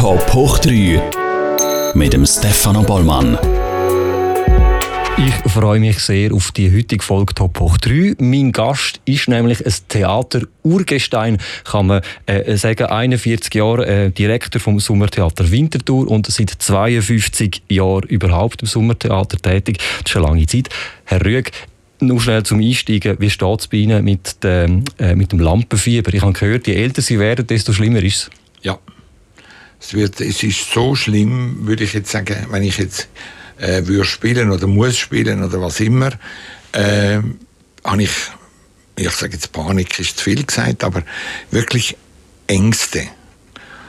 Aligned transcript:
Top 0.00 0.32
hoch 0.32 0.58
3 0.60 1.92
mit 1.92 2.14
dem 2.14 2.24
Stefano 2.24 2.82
Bollmann. 2.82 3.36
Ich 5.18 5.52
freue 5.52 5.78
mich 5.78 5.98
sehr 5.98 6.32
auf 6.32 6.52
die 6.52 6.74
heutige 6.74 7.04
Folge 7.04 7.34
Top 7.34 7.60
Hoch 7.60 7.76
3. 7.76 8.14
Mein 8.18 8.50
Gast 8.50 9.02
ist 9.04 9.28
nämlich 9.28 9.64
ein 9.64 9.74
Theater-Urgestein, 9.88 11.36
kann 11.64 11.88
man 11.88 12.00
äh, 12.24 12.56
sagen. 12.56 12.86
41 12.86 13.54
Jahre 13.54 13.86
äh, 13.86 14.10
Direktor 14.10 14.58
vom 14.58 14.80
Sommertheater 14.80 15.50
Winterthur 15.50 16.10
und 16.10 16.26
seit 16.28 16.48
52 16.48 17.64
Jahren 17.68 18.04
überhaupt 18.04 18.62
im 18.62 18.68
Sommertheater 18.68 19.36
tätig. 19.36 19.80
Das 20.02 20.12
ist 20.12 20.16
eine 20.16 20.28
lange 20.28 20.46
Zeit. 20.46 20.70
Herr 21.04 21.22
Rüeg, 21.22 21.52
nur 22.00 22.22
schnell 22.22 22.42
zum 22.44 22.60
Einsteigen. 22.60 23.16
Wie 23.20 23.28
steht 23.28 23.60
es 23.60 23.68
bei 23.68 23.76
Ihnen 23.76 24.02
mit 24.02 24.42
dem, 24.42 24.82
äh, 24.98 25.14
mit 25.14 25.32
dem 25.32 25.40
Lampenfieber? 25.40 26.14
Ich 26.14 26.22
habe 26.22 26.32
gehört, 26.32 26.66
je 26.66 26.74
älter 26.74 27.02
Sie 27.02 27.18
werden, 27.18 27.46
desto 27.46 27.74
schlimmer 27.74 28.02
ist 28.02 28.16
es. 28.16 28.30
Ja. 28.62 28.78
Es, 29.80 29.94
wird, 29.94 30.20
es 30.20 30.42
ist 30.42 30.72
so 30.72 30.94
schlimm, 30.94 31.66
würde 31.66 31.84
ich 31.84 31.94
jetzt 31.94 32.10
sagen, 32.10 32.46
wenn 32.50 32.62
ich 32.62 32.78
jetzt 32.78 33.08
äh, 33.58 33.86
würde 33.86 34.04
spielen 34.04 34.50
oder 34.50 34.66
muss 34.66 34.98
spielen 34.98 35.42
oder 35.42 35.60
was 35.60 35.80
immer, 35.80 36.10
äh, 36.72 37.20
habe 37.84 38.02
ich, 38.02 38.10
ich 38.96 39.10
sage 39.10 39.32
jetzt 39.32 39.52
Panik 39.52 39.98
ist 39.98 40.18
zu 40.18 40.24
viel 40.24 40.44
gesagt, 40.44 40.84
aber 40.84 41.02
wirklich 41.50 41.96
Ängste. 42.46 43.02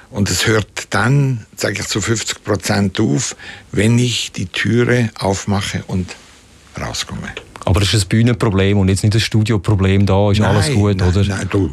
Und 0.10 0.30
es 0.30 0.46
hört 0.46 0.88
dann, 0.90 1.46
sage 1.56 1.80
ich 1.80 1.88
zu 1.88 2.02
50 2.02 2.44
Prozent 2.44 3.00
auf, 3.00 3.36
wenn 3.72 3.98
ich 3.98 4.32
die 4.32 4.46
Türe 4.46 5.10
aufmache 5.18 5.84
und 5.88 6.16
rauskomme. 6.80 7.30
Aber 7.66 7.82
es 7.82 7.94
ist 7.94 8.06
ein 8.06 8.10
Bühnenproblem 8.10 8.78
und 8.78 8.90
jetzt 8.90 9.04
nicht 9.04 9.14
ein 9.14 9.22
Studioproblem 9.22 10.06
da, 10.06 10.32
ist 10.32 10.40
nein, 10.40 10.50
alles 10.56 10.74
gut, 10.74 10.98
nein, 10.98 11.10
oder? 11.10 11.24
Nein, 11.24 11.48
du, 11.50 11.70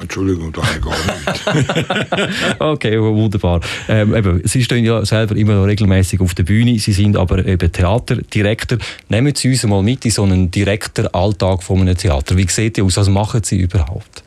Entschuldigung, 0.00 0.52
da 0.52 0.62
gar 0.80 0.92
nicht. 0.92 2.60
okay, 2.60 3.00
wunderbar. 3.00 3.60
Ähm, 3.88 4.14
eben, 4.14 4.40
Sie 4.44 4.64
stehen 4.64 4.84
ja 4.84 5.04
selber 5.06 5.36
immer 5.36 5.54
noch 5.54 5.66
regelmäßig 5.66 6.20
auf 6.20 6.34
der 6.34 6.42
Bühne. 6.42 6.78
Sie 6.78 6.92
sind 6.92 7.16
aber 7.16 7.46
eben 7.46 7.70
Theaterdirektor. 7.70 8.78
Nehmen 9.08 9.34
Sie 9.36 9.50
uns 9.50 9.64
mal 9.64 9.82
mit 9.82 10.04
in 10.04 10.10
so 10.10 10.24
einen 10.24 10.50
Direktoralltag 10.50 11.62
von 11.62 11.80
einem 11.80 11.96
Theater. 11.96 12.36
Wie 12.36 12.48
sieht 12.48 12.78
ihr 12.78 12.84
aus? 12.84 12.96
Was 12.96 13.08
machen 13.08 13.42
Sie 13.44 13.60
überhaupt? 13.60 14.23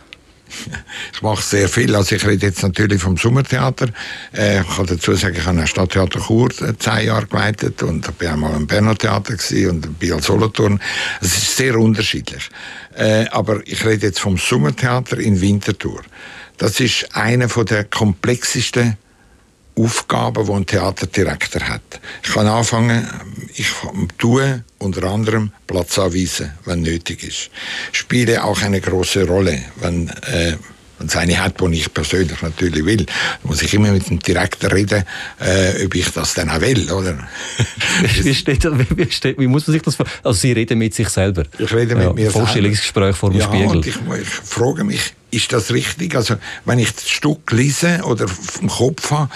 Ich 1.13 1.21
mache 1.21 1.41
sehr 1.41 1.69
viel. 1.69 1.95
Also 1.95 2.15
ich 2.15 2.25
rede 2.25 2.47
jetzt 2.47 2.63
natürlich 2.63 3.01
vom 3.01 3.17
Sommertheater. 3.17 3.87
Äh, 4.35 4.61
ich 4.61 4.75
kann 4.75 4.85
dazu 4.85 5.13
sagen, 5.15 5.35
ich 5.37 5.45
habe 5.45 5.59
ein 5.59 5.67
Stadttheater 5.67 6.19
Chur 6.19 6.49
äh, 6.61 6.73
zehn 6.77 7.07
Jahre 7.07 7.27
geleitet 7.27 7.83
und 7.83 8.17
bin 8.17 8.29
einmal 8.29 8.55
im 8.55 8.67
Berner 8.67 8.97
Theater 8.97 9.33
und 9.69 9.99
bin 9.99 10.13
als 10.13 10.25
Solothurn. 10.25 10.79
Es 11.21 11.37
ist 11.37 11.57
sehr 11.57 11.77
unterschiedlich. 11.77 12.49
Äh, 12.95 13.25
aber 13.29 13.61
ich 13.65 13.85
rede 13.85 14.07
jetzt 14.07 14.19
vom 14.19 14.37
Sommertheater 14.37 15.17
in 15.17 15.39
Winterthur. 15.41 16.01
Das 16.57 16.79
ist 16.79 17.15
einer 17.15 17.47
der 17.47 17.83
komplexesten 17.83 18.97
Aufgaben, 19.77 20.45
die 20.45 20.51
ein 20.51 20.65
Theaterdirektor 20.65 21.61
hat. 21.61 21.99
Ich 22.23 22.33
kann 22.33 22.47
anfangen, 22.47 23.07
ich 23.53 23.71
tue 24.17 24.63
unter 24.79 25.03
anderem 25.05 25.51
Platz 25.65 25.97
anweisen, 25.99 26.53
wenn 26.65 26.81
nötig 26.81 27.23
ist. 27.23 27.49
Spiele 27.91 28.43
auch 28.43 28.61
eine 28.61 28.81
große 28.81 29.27
Rolle, 29.27 29.63
wenn 29.77 30.09
äh, 30.09 30.57
wenn 30.97 31.07
es 31.07 31.15
eine 31.15 31.39
hat, 31.39 31.59
die 31.59 31.75
ich 31.75 31.93
persönlich 31.93 32.41
natürlich 32.41 32.85
will, 32.85 33.05
muss 33.43 33.61
ich 33.61 33.73
immer 33.73 33.91
mit 33.91 34.09
dem 34.09 34.19
Direktor 34.19 34.71
reden, 34.71 35.03
äh, 35.39 35.85
ob 35.85 35.95
ich 35.95 36.11
das 36.11 36.33
dann 36.33 36.49
auch 36.49 36.61
will, 36.61 36.91
oder? 36.91 37.17
wie, 38.21 38.33
steht, 38.33 38.63
wie, 38.63 39.11
steht, 39.11 39.39
wie 39.39 39.47
muss 39.47 39.67
man 39.67 39.73
sich 39.73 39.81
das 39.81 39.97
Also 40.23 40.39
Sie 40.39 40.51
reden 40.51 40.79
mit 40.79 40.93
sich 40.93 41.09
selber? 41.09 41.43
Ich 41.57 41.73
rede 41.73 41.95
mit 41.95 42.05
ja, 42.05 42.13
mir 42.13 42.31
Vorstellungsgespräch 42.31 43.15
vor 43.15 43.29
dem 43.29 43.39
ja, 43.39 43.47
Spiegel. 43.47 43.67
Und 43.67 43.85
ich, 43.85 43.95
ich 43.95 44.27
frage 44.27 44.83
mich, 44.83 45.13
ist 45.29 45.51
das 45.51 45.71
richtig? 45.71 46.15
Also, 46.15 46.35
wenn 46.65 46.79
ich 46.79 46.93
das 46.93 47.09
Stück 47.09 47.51
lese 47.51 48.01
oder 48.03 48.27
vom 48.27 48.69
Kopf 48.69 49.11
habe, 49.11 49.29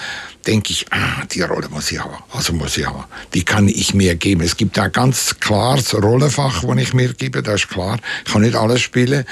denke 0.46 0.72
ich, 0.72 0.86
ah, 0.90 1.24
die 1.30 1.42
Rolle 1.42 1.68
muss 1.68 1.92
ich 1.92 2.00
haben. 2.00 2.16
Also 2.32 2.52
muss 2.52 2.76
ich 2.76 2.86
haben. 2.86 3.04
Die 3.34 3.44
kann 3.44 3.68
ich 3.68 3.94
mir 3.94 4.14
geben. 4.16 4.42
Es 4.42 4.56
gibt 4.56 4.78
ein 4.78 4.90
ganz 4.90 5.38
klares 5.38 5.94
Rollenfach, 5.94 6.64
das 6.64 6.76
ich 6.78 6.94
mir 6.94 7.12
gebe, 7.12 7.42
das 7.42 7.62
ist 7.62 7.68
klar. 7.68 7.98
Ich 8.26 8.32
kann 8.32 8.42
nicht 8.42 8.56
alles 8.56 8.80
spielen. 8.80 9.24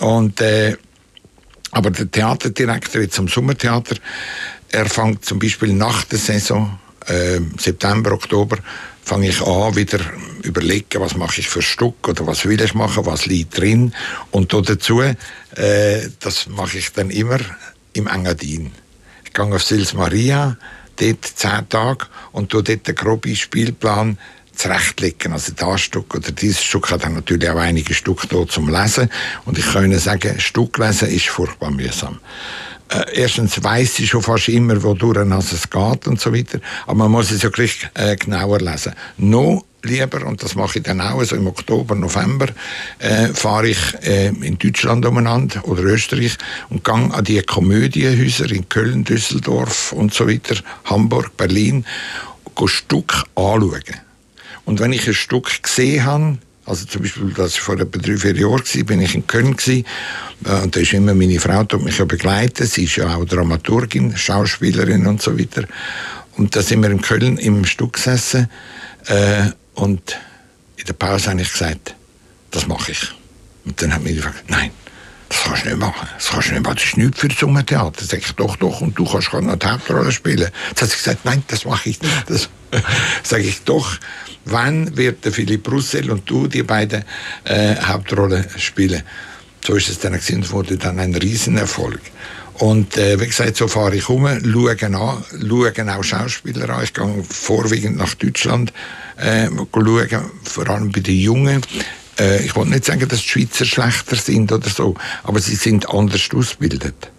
Und, 0.00 0.40
äh, 0.40 0.76
aber 1.70 1.90
der 1.90 2.10
Theaterdirektor 2.10 3.02
jetzt 3.02 3.18
am 3.18 3.28
Sommertheater, 3.28 3.96
er 4.70 4.86
fängt 4.86 5.24
zum 5.24 5.38
Beispiel 5.38 5.72
nach 5.72 6.04
der 6.04 6.18
Saison, 6.18 6.78
äh, 7.06 7.40
September, 7.58 8.12
Oktober, 8.12 8.58
fange 9.02 9.28
ich 9.28 9.40
an, 9.40 9.74
wieder 9.74 10.00
überlegen, 10.42 11.00
was 11.00 11.16
mache 11.16 11.40
ich 11.40 11.48
für 11.48 11.62
Stück 11.62 12.06
oder 12.08 12.26
was 12.26 12.44
will 12.44 12.60
ich 12.60 12.74
machen, 12.74 13.06
was 13.06 13.26
liegt 13.26 13.58
drin. 13.58 13.92
Und 14.30 14.52
dazu, 14.52 15.00
äh, 15.00 15.16
das 16.20 16.46
mache 16.46 16.78
ich 16.78 16.92
dann 16.92 17.10
immer 17.10 17.38
im 17.92 18.06
Engadin. 18.06 18.72
Ich 19.24 19.32
gehe 19.32 19.44
auf 19.44 19.62
Sils 19.62 19.94
Maria, 19.94 20.56
dort 20.96 21.24
zehn 21.24 21.68
Tage 21.68 22.06
und 22.32 22.50
tue 22.50 22.62
dort 22.62 22.86
den 22.86 22.94
groben 22.94 23.34
Spielplan 23.34 24.18
zurechtlegen. 24.60 25.32
Also 25.32 25.52
das 25.56 25.80
Stück 25.80 26.14
oder 26.14 26.30
dieses 26.32 26.62
Stück 26.62 26.90
hat 26.90 27.04
dann 27.04 27.14
natürlich 27.14 27.48
auch 27.48 27.56
einige 27.56 27.94
Stück 27.94 28.28
dort 28.28 28.52
zum 28.52 28.68
Lesen. 28.68 29.10
Und 29.44 29.58
ich 29.58 29.72
kann 29.72 29.84
Ihnen 29.84 29.98
sagen, 29.98 30.38
Stück 30.38 30.78
lesen 30.78 31.08
ist 31.08 31.28
furchtbar 31.28 31.70
mühsam. 31.70 32.20
Äh, 32.88 33.20
erstens 33.20 33.62
weiß 33.62 34.00
ich 34.00 34.10
schon 34.10 34.22
fast 34.22 34.48
immer, 34.48 34.82
wodurch 34.82 35.16
es 35.52 35.70
geht 35.70 36.06
und 36.06 36.20
so 36.20 36.34
weiter. 36.34 36.60
Aber 36.86 36.94
man 36.94 37.10
muss 37.12 37.30
es 37.30 37.42
ja 37.42 37.48
gleich 37.48 37.88
äh, 37.94 38.16
genauer 38.16 38.60
lesen. 38.60 38.94
Noch 39.16 39.64
lieber, 39.82 40.26
und 40.26 40.42
das 40.42 40.54
mache 40.56 40.78
ich 40.78 40.84
dann 40.84 41.00
auch, 41.00 41.20
also 41.20 41.36
im 41.36 41.46
Oktober, 41.46 41.94
November, 41.94 42.48
äh, 42.98 43.28
fahre 43.28 43.68
ich 43.68 43.78
äh, 44.02 44.28
in 44.28 44.58
Deutschland 44.58 45.06
umeinander 45.06 45.66
oder 45.66 45.84
Österreich 45.84 46.36
und 46.68 46.84
gehe 46.84 46.94
an 46.94 47.24
die 47.24 47.40
Komödienhäuser 47.40 48.50
in 48.50 48.68
Köln, 48.68 49.04
Düsseldorf 49.04 49.92
und 49.92 50.12
so 50.12 50.28
weiter, 50.28 50.56
Hamburg, 50.84 51.34
Berlin, 51.36 51.86
und 52.54 52.68
Stück 52.68 53.24
anschauen. 53.36 54.09
Und 54.70 54.78
wenn 54.78 54.92
ich 54.92 55.08
ein 55.08 55.14
Stück 55.14 55.64
gesehen 55.64 56.04
habe, 56.04 56.38
also 56.64 56.86
zum 56.86 57.02
Beispiel, 57.02 57.34
als 57.38 57.54
ich 57.54 57.60
vor 57.60 57.74
etwa 57.74 57.98
drei, 57.98 58.16
vier 58.16 58.36
Jahren 58.36 58.60
war, 58.60 58.84
bin 58.84 59.02
ich 59.02 59.16
in 59.16 59.26
Köln 59.26 59.56
gewesen, 59.56 59.84
äh, 60.44 60.62
und 60.62 60.76
da 60.76 60.78
ist 60.78 60.92
immer 60.92 61.12
meine 61.12 61.40
Frau, 61.40 61.64
die 61.64 61.76
mich 61.78 61.98
ja 61.98 62.04
begleitet, 62.04 62.70
sie 62.70 62.84
ist 62.84 62.94
ja 62.94 63.16
auch 63.16 63.24
Dramaturgin, 63.24 64.16
Schauspielerin 64.16 65.08
und 65.08 65.20
so 65.20 65.36
weiter. 65.36 65.64
Und 66.36 66.54
da 66.54 66.62
sind 66.62 66.84
wir 66.84 66.90
in 66.92 67.00
Köln 67.00 67.36
im 67.38 67.64
Stück 67.64 67.94
gesessen, 67.94 68.48
äh, 69.06 69.46
und 69.74 70.16
in 70.76 70.86
der 70.86 70.92
Pause 70.92 71.30
habe 71.30 71.42
ich 71.42 71.50
gesagt, 71.50 71.96
das 72.52 72.68
mache 72.68 72.92
ich. 72.92 73.12
Und 73.64 73.82
dann 73.82 73.92
hat 73.92 74.04
mir 74.04 74.14
gefragt, 74.14 74.44
nein, 74.46 74.70
das 75.30 75.44
kannst 75.44 75.64
du 75.64 75.68
nicht 75.68 75.78
machen. 75.78 76.08
Das 76.16 76.28
kannst 76.28 76.48
du 76.48 76.52
nicht 76.52 76.64
machen. 76.64 76.74
Das 76.74 76.84
ist 76.84 76.96
nichts 76.96 77.20
für 77.20 77.28
das 77.28 77.38
Sommertheater. 77.38 78.04
Sag 78.04 78.18
ich, 78.18 78.32
doch, 78.32 78.56
doch. 78.56 78.80
Und 78.80 78.98
du 78.98 79.04
kannst 79.04 79.30
gerade 79.30 79.46
noch 79.46 79.56
die 79.56 79.66
Hauptrolle 79.66 80.10
spielen. 80.10 80.50
Jetzt 80.68 80.82
hat 80.82 80.90
sie 80.90 80.96
gesagt, 80.96 81.24
nein, 81.24 81.44
das 81.46 81.64
mache 81.64 81.88
ich 81.88 82.02
nicht. 82.02 82.24
Das 82.28 82.48
sage 83.22 83.44
ich 83.44 83.62
doch. 83.62 83.96
Wann 84.44 84.96
wird 84.96 85.24
der 85.24 85.32
Philipp 85.32 85.70
Russell 85.70 86.10
und 86.10 86.28
du 86.28 86.48
die 86.48 86.64
beiden 86.64 87.04
äh, 87.44 87.76
Hauptrollen 87.76 88.44
spielen? 88.56 89.02
So 89.64 89.76
ist 89.76 89.88
es 89.88 90.00
dann 90.00 90.14
gewesen, 90.14 90.50
wurde 90.50 90.76
dann 90.76 90.98
ein 90.98 91.14
Riesenerfolg. 91.14 92.00
Und 92.54 92.96
äh, 92.96 93.20
wie 93.20 93.26
gesagt, 93.26 93.56
so 93.56 93.68
fahre 93.68 93.94
ich 93.94 94.08
um, 94.08 94.26
schaue, 94.26 94.76
an, 94.82 95.24
schaue 95.48 95.96
auch 95.96 96.02
Schauspieler 96.02 96.68
an. 96.70 96.82
Ich 96.82 96.92
gehe 96.92 97.24
vorwiegend 97.28 97.98
nach 97.98 98.14
Deutschland 98.14 98.72
äh, 99.16 99.48
schauen, 99.48 100.24
vor 100.42 100.68
allem 100.68 100.90
bei 100.90 101.00
den 101.00 101.18
Jungen. 101.18 101.62
Äh, 102.20 102.44
ich 102.44 102.54
will 102.54 102.66
nicht 102.66 102.84
sagen, 102.84 103.08
dass 103.08 103.22
die 103.22 103.28
Schweizer 103.28 103.64
schlechter 103.64 104.16
sind 104.16 104.52
oder 104.52 104.68
so, 104.68 104.94
aber 105.24 105.40
sie 105.40 105.56
sind 105.56 105.88
anders 105.88 106.28
ausgebildet. 106.34 107.10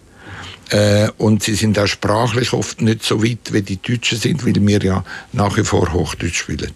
Äh, 0.70 1.08
und 1.18 1.42
sie 1.42 1.54
sind 1.54 1.78
auch 1.78 1.86
sprachlich 1.86 2.52
oft 2.52 2.80
nicht 2.80 3.02
so 3.02 3.22
weit, 3.22 3.52
wie 3.52 3.62
die 3.62 3.82
Deutschen 3.82 4.18
sind, 4.18 4.46
weil 4.46 4.54
wir 4.54 4.82
ja 4.82 5.04
nach 5.32 5.56
wie 5.56 5.64
vor 5.64 5.92
Hochdeutsch 5.92 6.38
spielen. 6.38 6.70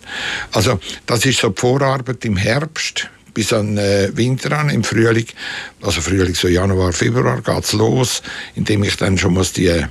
Also 0.53 0.79
das 1.07 1.25
ist 1.25 1.41
so 1.41 1.49
die 1.51 1.61
Vorarbeit 1.61 2.25
im 2.25 2.37
Herbst 2.37 3.09
bis 3.33 3.53
an 3.53 3.79
äh, 3.79 4.11
Winter 4.15 4.59
an, 4.59 4.71
im 4.71 4.83
Frühling, 4.83 5.27
also 5.83 6.01
Frühling 6.01 6.35
so 6.35 6.49
Januar, 6.49 6.93
Februar 6.93 7.43
geht's 7.43 7.73
los, 7.75 8.23
indem 8.55 8.83
ich 8.83 8.97
dann 8.97 9.19
schon 9.19 9.35
muss 9.35 9.53
die 9.53 9.85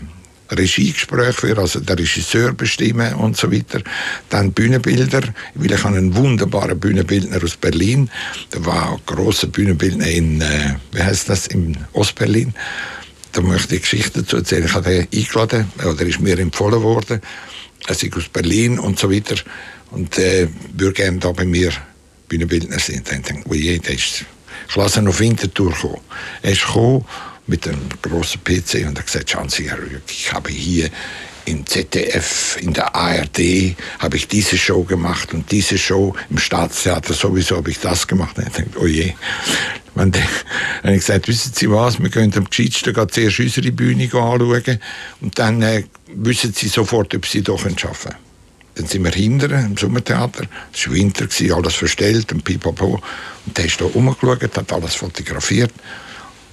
Regiegespräche 0.51 1.33
für, 1.33 1.57
also 1.57 1.79
der 1.79 1.97
Regisseur 1.97 2.53
bestimmen 2.53 3.13
und 3.15 3.37
so 3.37 3.51
weiter. 3.51 3.81
Dann 4.29 4.51
Bühnenbilder, 4.51 5.21
weil 5.55 5.71
ich 5.71 5.83
habe 5.83 5.97
einen 5.97 6.15
wunderbaren 6.15 6.79
Bühnenbildner 6.79 7.43
aus 7.43 7.57
Berlin. 7.57 8.09
Der 8.53 8.65
war 8.65 8.93
ein 8.93 8.99
grosser 9.05 9.47
Bühnenbildner 9.47 10.07
in, 10.07 10.41
äh, 10.41 10.75
wie 10.91 11.01
heißt 11.01 11.29
das, 11.29 11.47
in 11.47 11.77
Ostberlin. 11.93 12.53
Da 13.31 13.41
möchte 13.41 13.75
ich 13.75 13.81
Geschichte 13.81 14.21
dazu 14.21 14.37
erzählen. 14.37 14.65
Ich 14.65 14.73
habe 14.73 14.93
ihn 14.93 15.07
eingeladen, 15.13 15.71
oder 15.83 16.05
ist 16.05 16.21
mir 16.21 16.39
empfohlen 16.39 16.81
worden. 16.81 17.21
Er 17.87 17.91
ist 17.91 18.15
aus 18.15 18.29
Berlin 18.29 18.79
und 18.79 18.99
so 18.99 19.11
weiter. 19.11 19.35
Und 19.91 20.17
äh, 20.17 20.47
würde 20.73 20.93
gerne 20.93 21.17
da 21.19 21.31
bei 21.31 21.45
mir 21.45 21.71
Bühnenbildner 22.27 22.79
sein. 22.79 23.01
Dann 23.03 23.23
denke 23.23 23.41
ich, 23.45 23.51
oh 23.51 23.53
je, 23.53 23.77
der 23.79 23.95
ist, 23.95 24.25
ich 24.69 24.75
lasse 24.75 24.99
ihn 24.99 25.07
auf 25.07 25.19
Winterthur 25.19 25.73
kommen. 25.73 26.01
Er 26.41 26.51
ist 26.51 26.65
gekommen 26.65 27.05
mit 27.47 27.67
einem 27.67 27.89
großen 28.01 28.43
PC 28.43 28.87
und 28.87 28.97
hat 28.97 29.05
gesagt, 29.05 29.29
schauen 29.29 29.49
Sie, 29.49 29.69
Herr 29.69 29.77
Rüegg, 29.77 30.01
ich 30.09 30.33
habe 30.33 30.49
hier 30.49 30.89
im 31.45 31.65
ZDF, 31.65 32.57
in 32.59 32.73
der 32.73 32.95
ARD 32.95 33.75
habe 33.99 34.17
ich 34.17 34.27
diese 34.27 34.57
Show 34.57 34.83
gemacht 34.83 35.33
und 35.33 35.51
diese 35.51 35.77
Show 35.77 36.15
im 36.29 36.39
Staatstheater 36.39 37.13
sowieso 37.13 37.57
habe 37.57 37.69
ich 37.69 37.79
das 37.79 38.07
gemacht. 38.07 38.37
Und 38.37 38.47
ich 38.47 38.53
denke, 38.53 38.79
oh 38.79 38.87
je. 38.87 39.13
Dann 39.93 40.11
habe 40.83 40.93
ich 40.95 41.05
gesagt, 41.05 41.27
wissen 41.27 41.53
Sie 41.53 41.69
was, 41.69 42.01
wir 42.01 42.09
gehen 42.09 42.33
am 42.35 42.49
gescheitsten 42.49 42.93
zuerst 42.93 43.39
unsere 43.39 43.71
Bühne 43.71 44.03
anschauen 44.05 44.79
und 45.21 45.39
dann 45.39 45.61
äh, 45.61 45.83
wissen 46.07 46.51
Sie 46.51 46.67
sofort, 46.67 47.15
ob 47.15 47.25
Sie 47.25 47.41
hier 47.41 47.53
arbeiten 47.53 47.75
können. 47.75 48.15
Dann 48.75 48.87
sind 48.87 49.05
wir 49.05 49.11
hinten 49.11 49.51
im 49.51 49.77
Sommertheater. 49.77 50.43
Es 50.73 50.87
war 50.87 50.95
Winter, 50.95 51.27
alles 51.55 51.75
verstellt 51.75 52.33
und 52.33 52.43
pipapo. 52.43 53.01
Und 53.45 53.57
der 53.57 53.65
ist 53.65 53.79
da 53.79 53.85
rumgeschaut, 53.85 54.41
hat 54.43 54.73
alles 54.73 54.95
fotografiert. 54.95 55.71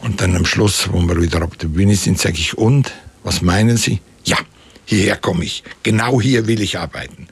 Und 0.02 0.20
dann 0.20 0.37
am 0.37 0.44
Schluss, 0.44 0.88
wo 0.90 1.00
wir 1.00 1.20
wieder 1.20 1.43
auf 1.44 1.56
der 1.56 1.69
Bühne 1.69 1.94
sind, 1.94 2.19
sage 2.19 2.37
ich, 2.37 2.58
und, 2.58 2.93
was 3.22 3.40
meinen 3.40 3.76
Sie? 3.76 4.00
Ja, 4.25 4.37
hierher 4.84 5.16
komme 5.16 5.44
ich. 5.44 5.62
Genau 5.84 6.20
hier 6.20 6.46
will 6.49 6.60
ich 6.60 6.76
arbeiten. 6.76 7.28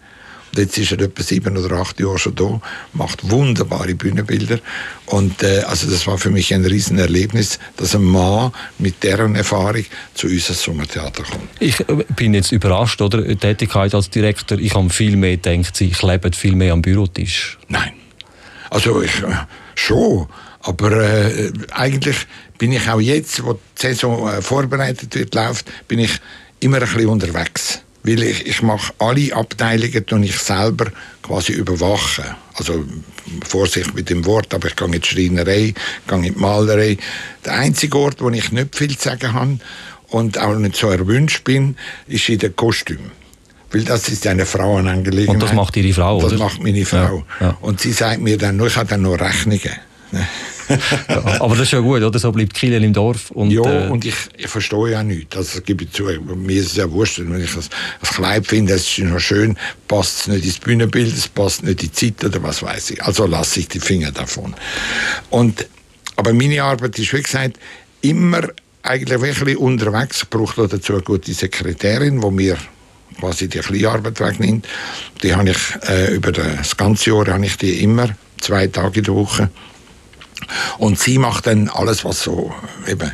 Und 0.52 0.58
jetzt 0.58 0.78
ist 0.78 0.93
er 0.93 1.00
etwa 1.00 1.22
sieben 1.22 1.56
oder 1.56 1.76
acht 1.76 1.99
Jahre 2.00 2.19
schon 2.19 2.34
da, 2.34 2.61
macht 2.93 3.28
wunderbare 3.28 3.94
Bühnenbilder. 3.94 4.58
Und 5.06 5.43
äh, 5.43 5.61
also 5.61 5.88
das 5.88 6.06
war 6.06 6.19
für 6.19 6.31
mich 6.31 6.52
ein 6.55 6.64
Riesenerlebnis, 6.64 7.58
dass 7.76 7.94
ein 7.94 8.02
Mann 8.02 8.52
mit 8.78 9.02
deren 9.02 9.37
Erfahrung 9.37 9.84
zu 10.14 10.28
uns 10.28 10.49
ins 10.49 10.62
Sommertheater 10.62 11.25
kommt. 11.25 11.49
Ich 11.61 11.81
äh, 11.81 12.05
bin 12.16 12.34
jetzt 12.34 12.52
überrascht, 12.52 13.00
oder? 13.00 13.23
Die 13.23 13.37
Tätigkeit 13.37 13.94
als 13.94 14.11
Direktor, 14.11 14.58
ich 14.58 14.75
habe 14.75 14.90
viel 14.90 15.16
mehr 15.16 15.37
gedacht, 15.37 15.76
Sie 15.76 15.90
kleben 15.90 16.32
viel 16.32 16.55
mehr 16.56 16.73
am 16.73 16.82
Bürotisch. 16.82 17.58
Nein. 17.69 17.93
Also 18.70 19.02
ich, 19.02 19.23
äh, 19.23 19.34
schon. 19.75 20.26
Aber 20.62 20.93
äh, 20.93 21.53
eigentlich 21.73 22.27
bin 22.59 22.73
ich 22.73 22.89
auch 22.89 23.01
jetzt, 23.01 23.43
wo 23.45 23.55
die 23.55 23.59
Saison 23.75 24.29
äh, 24.29 24.43
vorbereitet 24.43 25.15
wird, 25.15 25.35
läuft, 25.35 25.71
bin 25.89 25.99
ich 26.01 26.12
immer 26.61 26.77
ein 26.77 26.83
bisschen 26.83 27.07
unterwegs 27.07 27.83
weil 28.03 28.23
ich, 28.23 28.47
ich 28.47 28.62
mache 28.62 28.93
alle 28.99 29.35
Abteilungen 29.35 30.05
und 30.11 30.23
ich 30.23 30.39
selber 30.39 30.87
quasi 31.23 31.53
überwachen. 31.53 32.25
Also 32.55 32.85
Vorsicht 33.47 33.95
mit 33.95 34.11
dem 34.11 34.25
Wort, 34.27 34.55
aber 34.55 34.69
ich 34.69 34.77
gehe 34.77 34.87
in 34.87 34.93
die 34.93 35.07
Schreinerei, 35.07 35.75
gehe 36.07 36.17
in 36.17 36.23
die 36.23 36.31
Malerei. 36.33 36.97
Der 37.45 37.55
einzige 37.55 37.99
Ort, 37.99 38.21
wo 38.21 38.31
ich 38.31 38.53
nicht 38.53 38.77
viel 38.77 38.97
zu 38.97 39.09
sagen 39.09 39.33
habe 39.33 39.59
und 40.09 40.39
auch 40.39 40.55
nicht 40.57 40.77
so 40.77 40.89
erwünscht 40.89 41.45
bin, 41.45 41.77
ist 42.07 42.29
in 42.29 42.39
den 42.39 42.57
Kostümen. 42.57 43.12
Weil 43.71 43.85
das 43.85 44.09
ist 44.09 44.27
eine 44.27 44.47
Frauenangelegenheit. 44.47 45.35
Und 45.35 45.43
das 45.43 45.53
macht 45.53 45.77
Ihre 45.77 45.93
Frau, 45.93 46.21
das 46.21 46.33
oder? 46.33 46.39
Das 46.39 46.53
macht 46.53 46.62
meine 46.62 46.85
Frau. 46.85 47.25
Ja, 47.39 47.47
ja. 47.47 47.59
Und 47.61 47.81
sie 47.81 47.93
sagt 47.93 48.21
mir 48.21 48.37
dann, 48.37 48.65
ich 48.65 48.77
habe 48.77 48.89
dann 48.89 49.03
noch 49.03 49.21
Rechnungen. 49.21 49.61
aber 51.40 51.55
das 51.55 51.67
ist 51.67 51.72
ja 51.72 51.81
gut, 51.81 52.02
oder? 52.02 52.19
So 52.19 52.32
bleibt 52.32 52.55
Kiel 52.55 52.72
im 52.72 52.93
Dorf. 52.93 53.31
Und, 53.31 53.50
ja, 53.50 53.87
äh, 53.87 53.88
und 53.88 54.05
ich, 54.05 54.14
ich 54.37 54.49
verstehe 54.49 54.90
ja 54.90 55.02
nichts. 55.02 55.37
Also, 55.37 55.58
das 55.58 55.64
gebe 55.64 55.84
ich 55.84 55.93
zu. 55.93 56.05
Mir 56.05 56.61
ist 56.61 56.72
es 56.72 56.76
ja 56.76 56.90
wurscht, 56.90 57.19
wenn 57.19 57.43
ich 57.43 57.55
ein, 57.56 57.62
Kleid 58.02 58.46
finde, 58.46 58.75
es 58.75 58.87
ist 58.87 58.99
noch 58.99 59.20
schön, 59.20 59.56
passt 59.88 60.20
es 60.20 60.28
nicht 60.28 60.44
ins 60.44 60.58
Bühnenbild, 60.58 61.17
es 61.17 61.28
passt 61.28 61.62
nicht 61.62 61.82
in 61.82 61.88
die 61.88 61.93
Zeit 61.93 62.25
oder 62.25 62.43
was 62.43 62.62
weiß 62.62 62.93
ich. 62.93 63.02
Also 63.02 63.26
lasse 63.26 63.61
ich 63.61 63.69
die 63.69 63.81
Finger 63.81 64.12
davon. 64.12 64.55
Und, 65.31 65.67
aber 66.17 66.32
meine 66.32 66.62
Arbeit 66.62 66.99
ist, 66.99 67.12
wie 67.12 67.23
gesagt, 67.23 67.58
immer 68.02 68.43
eigentlich 68.82 69.20
wirklich 69.20 69.56
unterwegs. 69.56 70.23
Ich 70.23 70.31
brauche 70.31 70.69
dazu 70.69 70.94
eine 70.94 71.02
gute 71.02 71.32
Sekretärin, 71.32 72.20
die 72.20 72.31
mir 72.31 72.56
quasi 73.19 73.49
die 73.49 73.58
Kleinarbeit 73.58 74.20
wegnimmt. 74.20 74.66
Die 75.23 75.34
habe 75.34 75.50
ich 75.50 75.58
äh, 75.88 76.14
über 76.14 76.32
das 76.32 76.76
ganze 76.76 77.11
Jahr 77.11 77.26
habe 77.26 77.44
ich 77.44 77.56
die 77.56 77.82
immer 77.82 78.08
zwei 78.40 78.66
Tage 78.66 79.00
in 79.00 79.05
der 79.05 79.14
Woche. 79.14 79.50
Und 80.78 80.98
sie 80.98 81.19
macht 81.19 81.46
dann 81.46 81.69
alles, 81.69 82.04
was 82.04 82.22
so 82.22 82.54
eben 82.87 83.12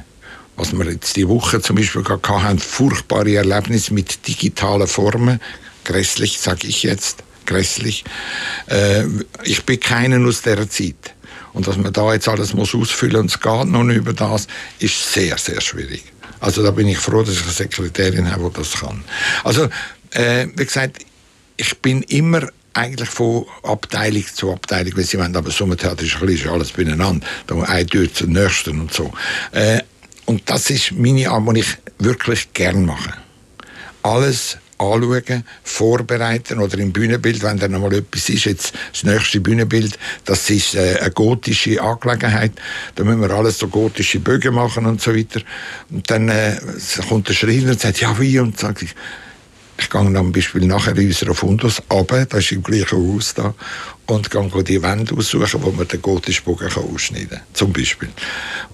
was 0.56 0.72
wir 0.72 0.90
jetzt 0.90 1.16
die 1.16 1.28
Woche 1.28 1.60
zum 1.60 1.76
Beispiel 1.76 2.02
gehabt 2.02 2.28
haben, 2.28 2.58
furchtbare 2.58 3.36
Erlebnisse 3.36 3.92
mit 3.92 4.26
digitalen 4.26 4.86
Formen. 4.86 5.40
Grässlich, 5.84 6.38
sage 6.40 6.66
ich 6.66 6.82
jetzt. 6.82 7.22
Grässlich. 7.44 8.04
Äh, 8.66 9.04
ich 9.44 9.64
bin 9.64 9.78
keinen 9.78 10.26
aus 10.26 10.42
dieser 10.42 10.68
Zeit. 10.68 11.14
Und 11.52 11.66
dass 11.68 11.76
man 11.76 11.92
da 11.92 12.12
jetzt 12.12 12.28
alles 12.28 12.54
muss 12.54 12.74
ausfüllen 12.74 13.16
und 13.16 13.30
es 13.30 13.40
geht 13.40 13.66
noch 13.66 13.84
nicht 13.84 13.96
über 13.96 14.12
das, 14.12 14.46
ist 14.78 15.12
sehr, 15.12 15.38
sehr 15.38 15.60
schwierig. 15.60 16.04
Also 16.40 16.62
da 16.62 16.70
bin 16.70 16.88
ich 16.88 16.98
froh, 16.98 17.22
dass 17.22 17.34
ich 17.34 17.42
eine 17.42 17.52
Sekretärin 17.52 18.30
habe, 18.30 18.50
die 18.50 18.58
das 18.58 18.72
kann. 18.72 19.02
Also, 19.42 19.68
äh, 20.10 20.48
wie 20.54 20.64
gesagt, 20.64 20.98
ich 21.56 21.78
bin 21.78 22.02
immer 22.02 22.48
eigentlich 22.76 23.08
von 23.08 23.46
Abteilung 23.62 24.24
zu 24.26 24.52
Abteilung, 24.52 24.96
weil 24.96 25.04
sie 25.04 25.18
wollen, 25.18 25.34
aber 25.34 25.50
Sommertheater 25.50 26.02
ist, 26.02 26.20
bisschen, 26.20 26.50
alles 26.50 26.72
beieinander. 26.72 27.26
Da 27.46 27.60
eine 27.62 27.86
Tür 27.86 28.12
zur 28.12 28.28
nächsten 28.28 28.80
und 28.80 28.92
so. 28.92 29.12
Äh, 29.52 29.80
und 30.26 30.42
das 30.46 30.70
ist 30.70 30.92
meine 30.92 31.30
Art, 31.30 31.44
die 31.54 31.60
ich 31.60 31.76
wirklich 31.98 32.52
gern 32.52 32.84
mache. 32.84 33.14
Alles 34.02 34.58
anschauen, 34.78 35.44
vorbereiten 35.64 36.58
oder 36.58 36.78
im 36.78 36.92
Bühnenbild, 36.92 37.42
wenn 37.42 37.58
dann 37.58 37.74
einmal 37.74 37.94
etwas 37.94 38.28
ist, 38.28 38.44
jetzt 38.44 38.74
das 38.92 39.04
nächste 39.04 39.40
Bühnenbild, 39.40 39.98
das 40.24 40.50
ist 40.50 40.74
äh, 40.74 40.98
eine 41.00 41.10
gotische 41.12 41.80
Angelegenheit, 41.80 42.52
da 42.94 43.04
müssen 43.04 43.20
wir 43.20 43.30
alles 43.30 43.58
so 43.58 43.68
gotische 43.68 44.20
Bögen 44.20 44.54
machen 44.54 44.86
und 44.86 45.00
so 45.00 45.14
weiter. 45.14 45.40
Und 45.90 46.10
dann 46.10 46.28
äh, 46.28 46.58
kommt 47.08 47.28
der 47.28 47.34
Schreiner 47.34 47.70
und 47.70 47.80
sagt, 47.80 48.00
ja 48.00 48.18
wie, 48.20 48.38
und 48.38 48.58
sagt 48.58 48.82
ich, 48.82 48.94
ich 49.78 49.90
gehe 49.90 50.12
dann 50.12 50.32
Beispiel 50.32 50.66
nachher 50.66 50.96
in 50.96 51.08
unserer 51.08 51.34
Fundus 51.34 51.82
runter, 51.90 52.26
das 52.26 52.44
ist 52.44 52.52
im 52.52 52.62
gleichen 52.62 52.98
Haus 52.98 53.34
da, 53.34 53.54
und 54.06 54.30
gehe 54.30 54.64
die 54.64 54.82
Wände 54.82 55.14
aussuchen, 55.14 55.62
wo 55.62 55.70
man 55.70 55.88
den 55.88 56.02
gotischen 56.02 56.44
Bogen 56.44 56.68
ausschneiden 56.72 57.28
kann, 57.28 57.40
zum 57.52 57.72
Beispiel. 57.72 58.08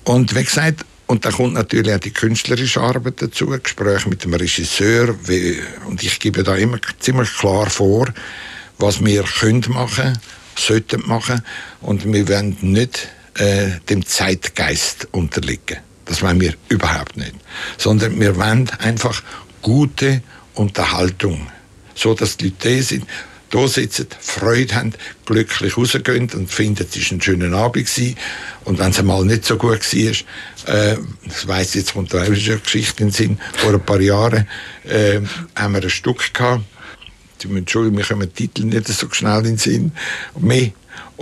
Und 0.05 0.35
wie 0.35 0.45
gesagt, 0.45 0.85
und 1.07 1.25
dann 1.25 1.33
kommt 1.33 1.55
natürlich 1.55 1.93
auch 1.93 1.99
die 2.01 2.13
künstlerische 2.13 2.81
Arbeit 2.81 3.21
dazu, 3.21 3.47
Gespräche 3.47 4.09
mit 4.09 4.25
dem 4.25 4.35
Regisseur, 4.35 5.15
und 5.87 6.03
ich 6.03 6.19
gebe 6.21 6.43
da 6.43 6.55
immer 6.57 6.79
ziemlich 7.01 7.33
klar 7.35 7.69
vor, 7.69 8.07
was 8.79 9.05
wir 9.05 9.23
können 9.25 9.65
machen, 9.69 10.19
sollten 10.57 11.03
machen, 11.07 11.43
und 11.81 12.05
wir 12.11 12.29
wollen 12.29 12.57
nicht 12.61 13.09
äh, 13.35 13.71
dem 13.89 14.07
Zeitgeist 14.07 15.09
unterliegen. 15.13 15.79
Das 16.05 16.23
wollen 16.23 16.41
wir 16.41 16.55
überhaupt 16.69 17.17
nicht. 17.17 17.35
Sondern 17.79 18.19
wir 18.21 18.37
wollen 18.37 18.69
einfach 18.79 19.23
gute 19.63 20.23
Unterhaltung. 20.55 21.49
So, 21.95 22.15
dass 22.15 22.37
die 22.37 22.47
Leute 22.47 22.77
da 22.77 22.83
sind, 22.83 23.07
da 23.51 23.69
sitzen, 23.69 24.07
Freude 24.19 24.75
haben, 24.75 24.95
glücklich 25.27 25.77
rausgehen 25.77 26.31
und 26.31 26.51
finden, 26.51 26.87
es 26.91 26.97
war 26.97 27.17
ein 27.17 27.21
schöner 27.21 27.57
Abend 27.57 27.87
gewesen. 27.87 28.17
Und 28.65 28.79
wenn 28.79 28.91
es 28.91 29.03
mal 29.03 29.25
nicht 29.25 29.45
so 29.45 29.57
gut 29.57 29.81
war, 29.81 30.75
äh, 30.75 30.97
das 31.27 31.47
weiss 31.47 31.75
jetzt, 31.75 31.93
kommt 31.93 32.15
da 32.15 32.23
eine 32.23 32.35
Geschichte 32.35 33.03
in 33.03 33.09
den 33.09 33.13
Sinn, 33.13 33.39
vor 33.59 33.75
ein 33.75 33.85
paar 33.85 34.01
Jahren, 34.01 34.49
äh, 34.85 35.21
haben 35.55 35.75
wir 35.75 35.83
ein 35.83 35.91
Stück 35.91 36.33
gehabt, 36.33 36.65
Entschuldigung, 37.45 37.97
mir 37.97 38.05
kommen 38.05 38.29
die 38.29 38.49
Titel 38.49 38.65
nicht 38.65 38.87
so 38.89 39.09
schnell 39.11 39.39
in 39.39 39.45
den 39.45 39.59
Sinn, 39.59 39.93
mehr 40.39 40.71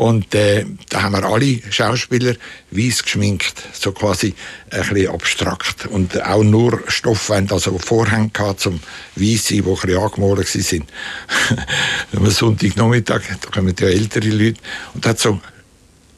und 0.01 0.35
äh, 0.35 0.65
da 0.89 1.03
haben 1.03 1.13
wir 1.13 1.25
alle 1.25 1.61
Schauspieler 1.69 2.35
weiß 2.71 3.03
geschminkt, 3.03 3.53
so 3.75 3.93
quasi 3.93 4.35
ein 4.71 4.81
bisschen 4.81 5.09
abstrakt. 5.09 5.89
Und 5.89 6.23
auch 6.23 6.43
nur 6.43 6.81
Stoffwände, 6.89 7.53
also 7.53 7.77
Vorhänge 7.77 8.31
gehabt 8.31 8.61
zum 8.61 8.81
Weiss 9.15 9.49
sein, 9.49 9.59
die 9.59 9.63
ein 9.63 9.75
bisschen 9.75 10.03
angemalt 10.03 10.51
waren. 10.65 10.87
Am 12.17 12.31
Sonntagnachmittag, 12.31 13.21
da 13.43 13.51
kommen 13.51 13.75
ja 13.79 13.89
ältere 13.89 14.31
Leute, 14.31 14.59
und 14.95 15.05
da 15.05 15.11
hat 15.11 15.19
so 15.19 15.39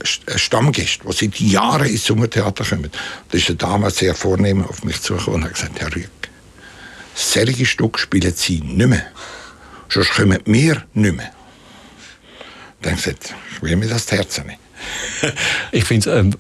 Stammgäste, 0.05 1.03
die 1.05 1.13
seit 1.13 1.41
Jahren 1.41 1.89
ins 1.89 2.07
Sommertheater 2.07 2.65
kommen. 2.65 2.89
Da 3.33 3.37
ist 3.37 3.49
eine 3.49 3.57
Dame 3.57 3.91
sehr 3.91 4.15
vornehm 4.15 4.65
auf 4.65 4.85
mich 4.85 5.03
zugekommen 5.03 5.41
und 5.41 5.45
hat 5.47 5.55
gesagt, 5.55 5.81
Herr 5.81 5.93
Rüegg, 5.93 6.09
solche 7.17 7.67
Stücke 7.67 7.99
spielen 7.99 8.33
Sie 8.33 8.61
nicht 8.61 8.89
mehr. 8.89 9.07
Sonst 9.89 10.13
kommen 10.13 10.39
wir 10.45 10.85
nicht 10.95 11.17
mehr. 11.17 11.33
Dann 12.83 12.97
gesagt, 12.97 13.35
ich 13.55 13.63
will 13.63 13.77
mir 13.77 13.89
das 13.89 14.11
Herz 14.11 14.39
nehmen. 14.39 14.57
ich 15.73 15.85
finde 15.85 16.11
es 16.11 16.17
ähm, 16.17 16.35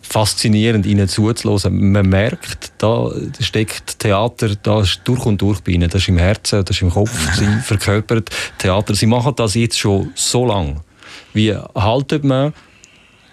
faszinierend, 0.00 0.86
Ihnen 0.86 1.08
zuzuhören. 1.08 1.92
Man 1.92 2.08
merkt, 2.08 2.72
da 2.78 3.10
steckt 3.40 3.98
Theater 3.98 4.56
da 4.56 4.80
ist 4.80 5.02
durch 5.04 5.24
und 5.26 5.40
durch 5.40 5.60
bei 5.60 5.72
Ihnen. 5.72 5.90
Das 5.90 6.02
ist 6.02 6.08
im 6.08 6.18
Herzen, 6.18 6.64
das 6.64 6.76
ist 6.76 6.82
im 6.82 6.90
Kopf, 6.90 7.10
Sie 7.38 7.46
verkörpert 7.62 8.30
Theater. 8.58 8.94
Sie 8.94 9.06
machen 9.06 9.34
das 9.36 9.54
jetzt 9.54 9.78
schon 9.78 10.12
so 10.14 10.46
lange. 10.46 10.80
Wie 11.34 11.54
haltet 11.74 12.24
man 12.24 12.52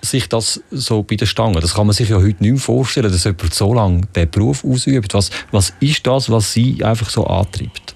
sich 0.01 0.29
das 0.29 0.61
so 0.71 1.03
bei 1.03 1.15
der 1.15 1.25
Stange? 1.25 1.59
Das 1.59 1.73
kann 1.73 1.87
man 1.87 1.93
sich 1.93 2.09
ja 2.09 2.17
heute 2.17 2.41
nicht 2.41 2.51
mehr 2.51 2.57
vorstellen, 2.57 3.11
dass 3.11 3.23
jemand 3.23 3.53
so 3.53 3.73
lange 3.73 4.01
diesen 4.15 4.31
Beruf 4.31 4.63
ausübt. 4.63 5.13
Was, 5.13 5.29
was 5.51 5.73
ist 5.79 6.05
das, 6.07 6.29
was 6.29 6.53
Sie 6.53 6.83
einfach 6.83 7.09
so 7.09 7.25
antreibt? 7.25 7.95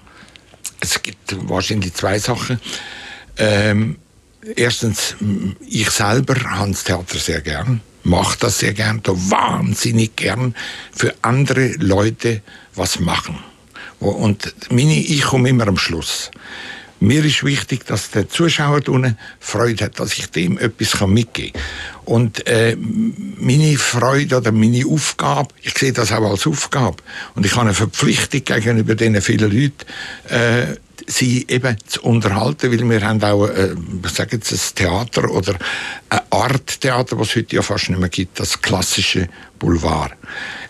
Es 0.80 1.02
gibt 1.02 1.34
wahrscheinlich 1.48 1.94
zwei 1.94 2.18
Sachen. 2.18 2.60
Ähm, 3.38 3.96
erstens, 4.56 5.16
ich 5.66 5.90
selber 5.90 6.34
habe 6.50 6.72
das 6.72 6.84
Theater 6.84 7.18
sehr 7.18 7.40
gern, 7.40 7.80
mache 8.02 8.38
das 8.40 8.58
sehr 8.58 8.74
gern, 8.74 9.00
da 9.02 9.12
wahnsinnig 9.12 10.16
gern 10.16 10.54
für 10.92 11.14
andere 11.22 11.68
Leute 11.78 12.42
was 12.74 13.00
machen. 13.00 13.38
Und 14.00 14.54
meine, 14.70 14.98
ich 14.98 15.22
komme 15.22 15.48
immer 15.48 15.68
am 15.68 15.78
Schluss. 15.78 16.30
Mir 17.00 17.24
ist 17.24 17.44
wichtig, 17.44 17.84
dass 17.86 18.10
der 18.10 18.28
Zuschauer 18.28 18.80
unten 18.88 19.18
Freude 19.40 19.84
hat, 19.84 20.00
dass 20.00 20.16
ich 20.16 20.30
dem 20.30 20.58
etwas 20.58 20.98
mitgeben 21.06 21.52
kann. 21.52 21.62
Und 22.04 22.46
äh, 22.46 22.76
meine 22.76 23.76
Freude 23.76 24.38
oder 24.38 24.52
meine 24.52 24.86
Aufgabe, 24.86 25.48
ich 25.62 25.76
sehe 25.76 25.92
das 25.92 26.12
auch 26.12 26.30
als 26.30 26.46
Aufgabe. 26.46 26.96
Und 27.34 27.44
ich 27.44 27.52
habe 27.52 27.62
eine 27.62 27.74
Verpflichtung 27.74 28.44
gegenüber 28.44 28.94
diesen 28.94 29.20
vielen 29.20 29.50
Leuten, 29.50 29.74
äh, 30.28 30.76
sie 31.06 31.46
eben 31.48 31.76
zu 31.86 32.02
unterhalten, 32.02 32.70
weil 32.72 32.88
wir 32.88 33.06
haben 33.06 33.22
auch, 33.22 33.46
äh, 33.46 33.74
ich 34.04 34.10
sage 34.10 34.36
jetzt, 34.36 34.52
ein 34.52 34.74
Theater 34.74 35.30
oder 35.30 35.54
eine 36.08 36.22
Art 36.30 36.80
Theater, 36.80 37.18
was 37.18 37.28
es 37.28 37.36
heute 37.36 37.56
ja 37.56 37.62
fast 37.62 37.90
nicht 37.90 37.98
mehr 37.98 38.08
gibt, 38.08 38.40
das 38.40 38.60
klassische 38.60 39.28
Boulevard. 39.58 40.12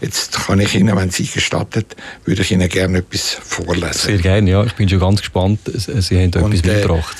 Jetzt 0.00 0.32
kann 0.32 0.60
ich 0.60 0.74
Ihnen, 0.74 0.96
wenn 0.96 1.10
Sie 1.10 1.26
gestattet, 1.26 1.96
würde 2.24 2.42
ich 2.42 2.52
Ihnen 2.52 2.68
gerne 2.68 2.98
etwas 2.98 3.30
vorlesen. 3.30 3.92
Sehr 3.92 4.18
gerne, 4.18 4.50
ja. 4.50 4.64
Ich 4.64 4.74
bin 4.74 4.88
schon 4.88 5.00
ganz 5.00 5.20
gespannt. 5.20 5.60
Sie 5.74 6.20
haben 6.20 6.30
da 6.30 6.40
etwas 6.40 6.60
äh, 6.60 6.66
mitgebracht. 6.66 7.16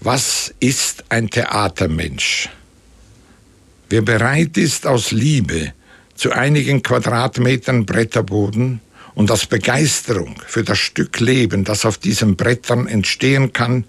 Was 0.00 0.54
ist 0.60 1.04
ein 1.08 1.30
Theatermensch? 1.30 2.48
Wer 3.88 4.02
bereit 4.02 4.56
ist, 4.56 4.86
aus 4.86 5.10
Liebe 5.10 5.72
zu 6.14 6.32
einigen 6.32 6.82
Quadratmetern 6.82 7.86
Bretterboden 7.86 8.80
und 9.16 9.30
aus 9.30 9.46
Begeisterung 9.46 10.36
für 10.46 10.62
das 10.62 10.78
Stück 10.78 11.20
Leben, 11.20 11.64
das 11.64 11.86
auf 11.86 11.96
diesen 11.96 12.36
Brettern 12.36 12.86
entstehen 12.86 13.52
kann, 13.52 13.84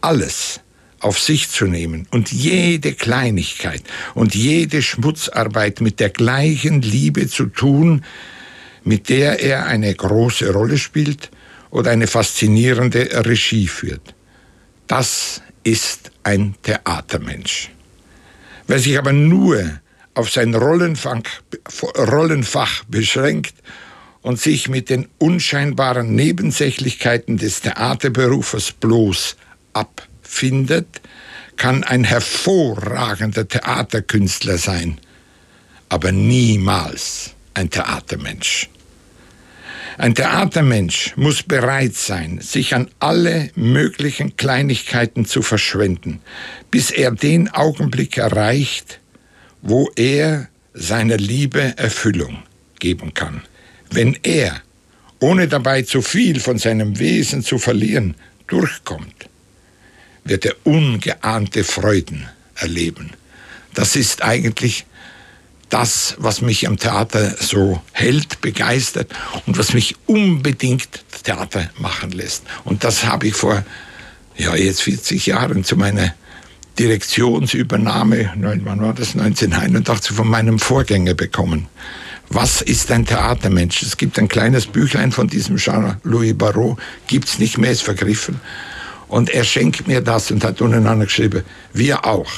alles 0.00 0.60
auf 0.98 1.20
sich 1.20 1.48
zu 1.48 1.66
nehmen 1.66 2.08
und 2.10 2.32
jede 2.32 2.92
Kleinigkeit 2.92 3.84
und 4.14 4.34
jede 4.34 4.82
Schmutzarbeit 4.82 5.80
mit 5.80 6.00
der 6.00 6.10
gleichen 6.10 6.82
Liebe 6.82 7.28
zu 7.28 7.46
tun, 7.46 8.04
mit 8.82 9.08
der 9.10 9.40
er 9.40 9.66
eine 9.66 9.94
große 9.94 10.52
Rolle 10.52 10.76
spielt 10.76 11.30
oder 11.70 11.92
eine 11.92 12.08
faszinierende 12.08 13.24
Regie 13.24 13.68
führt. 13.68 14.14
Das 14.88 15.40
ist 15.62 16.10
ein 16.24 16.56
Theatermensch. 16.64 17.70
Wer 18.66 18.80
sich 18.80 18.98
aber 18.98 19.12
nur 19.12 19.78
auf 20.14 20.32
sein 20.32 20.52
Rollenfach, 20.52 21.22
Rollenfach 21.96 22.82
beschränkt 22.84 23.54
und 24.24 24.40
sich 24.40 24.70
mit 24.70 24.88
den 24.88 25.06
unscheinbaren 25.18 26.14
Nebensächlichkeiten 26.14 27.36
des 27.36 27.60
Theaterberufes 27.60 28.72
bloß 28.72 29.36
abfindet, 29.74 31.02
kann 31.56 31.84
ein 31.84 32.04
hervorragender 32.04 33.46
Theaterkünstler 33.46 34.56
sein, 34.56 34.98
aber 35.90 36.10
niemals 36.10 37.32
ein 37.52 37.68
Theatermensch. 37.68 38.70
Ein 39.98 40.14
Theatermensch 40.14 41.12
muss 41.16 41.42
bereit 41.42 41.94
sein, 41.94 42.40
sich 42.40 42.74
an 42.74 42.88
alle 43.00 43.50
möglichen 43.54 44.38
Kleinigkeiten 44.38 45.26
zu 45.26 45.42
verschwenden, 45.42 46.20
bis 46.70 46.90
er 46.90 47.10
den 47.10 47.50
Augenblick 47.50 48.16
erreicht, 48.16 49.00
wo 49.60 49.90
er 49.96 50.48
seiner 50.72 51.18
Liebe 51.18 51.76
Erfüllung 51.76 52.42
geben 52.80 53.12
kann. 53.12 53.42
Wenn 53.90 54.18
er, 54.22 54.60
ohne 55.20 55.48
dabei 55.48 55.82
zu 55.82 56.02
viel 56.02 56.40
von 56.40 56.58
seinem 56.58 56.98
Wesen 56.98 57.42
zu 57.42 57.58
verlieren, 57.58 58.14
durchkommt, 58.46 59.28
wird 60.24 60.44
er 60.46 60.54
ungeahnte 60.64 61.64
Freuden 61.64 62.28
erleben. 62.56 63.10
Das 63.74 63.96
ist 63.96 64.22
eigentlich 64.22 64.86
das, 65.68 66.14
was 66.18 66.40
mich 66.40 66.68
am 66.68 66.76
Theater 66.76 67.36
so 67.40 67.82
hält, 67.92 68.40
begeistert 68.40 69.10
und 69.46 69.58
was 69.58 69.74
mich 69.74 69.96
unbedingt 70.06 71.04
Theater 71.24 71.70
machen 71.78 72.12
lässt. 72.12 72.44
Und 72.64 72.84
das 72.84 73.04
habe 73.04 73.26
ich 73.26 73.34
vor 73.34 73.64
ja, 74.36 74.54
jetzt 74.54 74.82
40 74.82 75.26
Jahren 75.26 75.64
zu 75.64 75.76
meiner 75.76 76.14
Direktionsübernahme, 76.78 78.32
wann 78.36 78.80
war 78.80 78.94
das, 78.94 79.16
1981, 79.16 80.16
von 80.16 80.28
meinem 80.28 80.58
Vorgänger 80.58 81.14
bekommen. 81.14 81.68
Was 82.30 82.62
ist 82.62 82.90
ein 82.90 83.06
Theatermensch? 83.06 83.82
Es 83.82 83.96
gibt 83.96 84.18
ein 84.18 84.28
kleines 84.28 84.66
Büchlein 84.66 85.12
von 85.12 85.28
diesem 85.28 85.56
Jean-Louis 85.56 86.36
Barrault, 86.36 86.78
gibt 87.06 87.28
es 87.28 87.38
nicht 87.38 87.58
mehr, 87.58 87.70
ist 87.70 87.82
vergriffen. 87.82 88.40
Und 89.08 89.30
er 89.30 89.44
schenkt 89.44 89.86
mir 89.86 90.00
das 90.00 90.30
und 90.30 90.42
hat 90.44 90.60
unten 90.60 91.00
geschrieben, 91.00 91.44
wir 91.72 92.04
auch. 92.04 92.30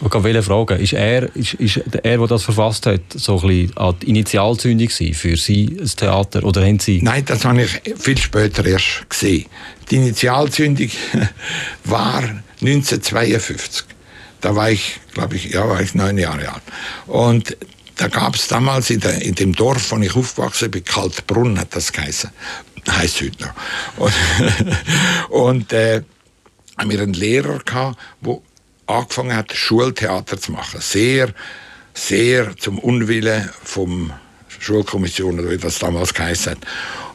Ich 0.00 0.24
will 0.24 0.42
fragen, 0.42 0.80
ist 0.80 0.94
er, 0.94 1.34
ist, 1.36 1.54
ist 1.54 1.76
er, 1.76 2.16
der 2.16 2.26
das 2.26 2.44
verfasst 2.44 2.86
hat, 2.86 3.00
so 3.14 3.40
ein 3.40 3.48
bisschen 3.48 3.98
die 4.00 4.08
Initialzündung 4.08 4.88
für 4.88 5.36
Sie, 5.36 5.76
das 5.78 5.96
Theater? 5.96 6.44
Oder 6.44 6.64
haben 6.64 6.78
Sie... 6.78 7.02
Nein, 7.02 7.24
das 7.26 7.44
habe 7.44 7.62
ich 7.62 7.80
viel 7.96 8.16
später 8.16 8.64
erst 8.64 9.04
gesehen. 9.08 9.46
Die 9.90 9.96
Initialzündung 9.96 10.88
war 11.84 12.22
1952. 12.60 13.84
Da 14.40 14.56
war 14.56 14.70
ich, 14.70 14.98
glaube 15.12 15.36
ich, 15.36 15.50
ja, 15.50 15.68
war 15.68 15.80
ich 15.80 15.94
neun 15.94 16.16
Jahre 16.16 16.52
alt. 16.52 16.62
Und 17.06 17.56
da 18.02 18.08
gab 18.08 18.34
es 18.34 18.48
damals 18.48 18.90
in, 18.90 18.98
der, 18.98 19.22
in, 19.22 19.36
dem 19.36 19.54
Dorf, 19.54 19.92
wo 19.92 19.96
ich 19.98 20.16
aufgewachsen 20.16 20.72
bin, 20.72 20.84
Kaltbrunn 20.84 21.56
hat 21.56 21.76
das 21.76 21.92
geheißen. 21.92 22.30
Heißt 22.90 23.20
heute 23.20 23.44
noch. 23.44 23.54
Und, 23.96 24.12
und 25.28 25.72
äh, 25.72 26.02
haben 26.76 26.90
wir 26.90 27.00
einen 27.00 27.12
Lehrer 27.12 27.60
gehabt, 27.60 27.96
der 28.20 28.38
angefangen 28.88 29.36
hat, 29.36 29.52
Schultheater 29.52 30.36
zu 30.36 30.50
machen. 30.50 30.80
Sehr, 30.80 31.32
sehr 31.94 32.56
zum 32.56 32.80
Unwillen 32.80 33.48
vom 33.62 34.12
Schulkommission, 34.48 35.38
oder 35.38 35.50
wie 35.50 35.58
das 35.58 35.78
damals 35.78 36.12
geheißen 36.12 36.52
hat. 36.52 36.58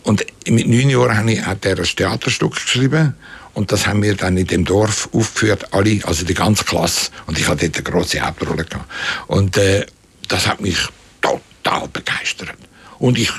Und 0.03 0.25
mit 0.47 0.69
neun 0.69 0.89
Jahren 0.89 1.45
hat 1.45 1.65
er 1.65 1.79
ein 1.79 1.83
Theaterstück 1.83 2.55
geschrieben 2.55 3.13
und 3.53 3.73
das 3.73 3.87
haben 3.87 4.01
wir 4.03 4.15
dann 4.15 4.37
in 4.37 4.47
dem 4.47 4.63
Dorf 4.63 5.09
aufgeführt, 5.11 5.73
alle, 5.73 5.99
also 6.03 6.23
die 6.23 6.33
ganze 6.33 6.63
Klasse. 6.63 7.11
Und 7.25 7.37
ich 7.37 7.49
hatte 7.49 7.69
dort 7.69 7.75
eine 7.75 7.91
große 7.97 8.21
Hauptrolle 8.21 8.63
gehabt. 8.63 8.85
Und 9.27 9.57
äh, 9.57 9.85
das 10.27 10.47
hat 10.47 10.61
mich 10.61 10.77
total 11.21 11.87
begeistert. 11.87 12.53
Und 12.99 13.17
ich 13.17 13.31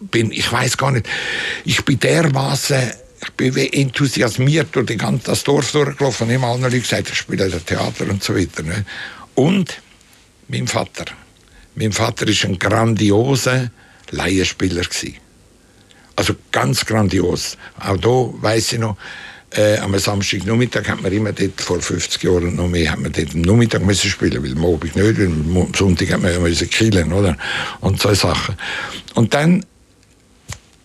bin, 0.00 0.30
ich 0.30 0.50
weiß 0.50 0.76
gar 0.76 0.92
nicht, 0.92 1.08
ich 1.64 1.84
bin 1.84 1.98
dermaßen 1.98 2.92
ich 3.20 3.32
bin 3.32 3.54
wie 3.56 3.72
enthusiasmiert 3.72 4.74
durch 4.74 4.86
die 4.86 4.96
ganze, 4.96 5.26
das 5.26 5.44
Dorf 5.44 5.72
durchgelaufen 5.72 6.28
und 6.28 6.34
immer 6.34 6.48
allen 6.48 6.62
Leuten 6.62 6.80
gesagt, 6.80 7.10
ich 7.10 7.16
spiele 7.16 7.48
das 7.48 7.64
Theater 7.64 8.08
und 8.08 8.22
so 8.22 8.36
weiter. 8.36 8.62
Ne? 8.62 8.84
Und 9.34 9.80
mein 10.48 10.66
Vater. 10.66 11.06
Mein 11.74 11.92
Vater 11.92 12.26
war 12.26 12.44
ein 12.44 12.58
grandioser 12.58 13.70
Laienspieler. 14.10 14.82
Also 16.16 16.34
ganz 16.50 16.84
grandios. 16.84 17.56
Auch 17.78 17.96
da 17.96 18.42
weiss 18.42 18.72
ich 18.72 18.78
noch, 18.78 18.96
äh, 19.56 19.78
am 19.78 19.98
Samstagnachmittag 19.98 20.88
hat 20.88 21.02
man 21.02 21.12
immer 21.12 21.32
dort, 21.32 21.60
vor 21.60 21.80
50 21.80 22.22
Jahren 22.22 22.56
noch 22.56 22.68
mehr, 22.68 22.92
hat 22.92 23.00
man 23.00 23.12
dort 23.12 23.34
am 23.34 23.40
Nachmittag 23.42 23.82
müssen 23.84 24.10
spielen, 24.10 24.42
weil 24.42 24.52
am 24.52 24.64
Abend 24.64 24.94
nicht, 24.96 25.18
weil 25.18 25.26
am 25.26 25.74
Sonntag 25.74 26.12
hat 26.12 26.22
man 26.22 26.32
ja 26.32 26.38
müssen 26.38 26.68
killen, 26.68 27.12
oder? 27.12 27.36
Und 27.80 28.00
so 28.00 28.12
Sachen. 28.14 28.56
Und 29.14 29.32
dann 29.34 29.64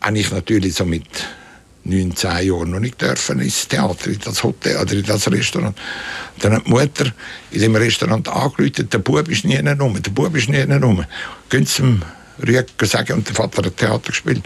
habe 0.01 0.17
ich 0.17 0.31
natürlich 0.31 0.75
so 0.75 0.85
mit 0.85 1.05
19 1.85 2.47
Jahren 2.47 2.71
noch 2.71 2.79
nicht 2.79 3.01
dürfen 3.01 3.39
ins 3.41 3.67
Theater, 3.67 4.07
in 4.09 4.19
das 4.23 4.43
Hotel 4.43 4.77
oder 4.77 4.93
in 4.93 5.03
das 5.03 5.29
Restaurant. 5.29 5.77
Dann 6.39 6.53
hat 6.53 6.65
die 6.65 6.69
Mutter 6.69 7.13
in 7.51 7.61
dem 7.61 7.75
Restaurant 7.75 8.27
angerufen, 8.29 8.89
der 8.89 8.99
Bub 8.99 9.27
ist 9.27 9.43
nie 9.43 9.57
rum, 9.57 10.01
der 10.01 10.11
Bub 10.11 10.35
ist 10.35 10.49
nie 10.49 10.61
rum. 10.61 11.03
Gehen 11.49 11.65
Sie 11.65 11.99
Rücken 12.39 12.87
sagen, 12.87 13.13
und 13.13 13.27
der 13.27 13.35
Vater 13.35 13.63
hat 13.65 13.77
Theater 13.77 14.11
gespielt. 14.11 14.43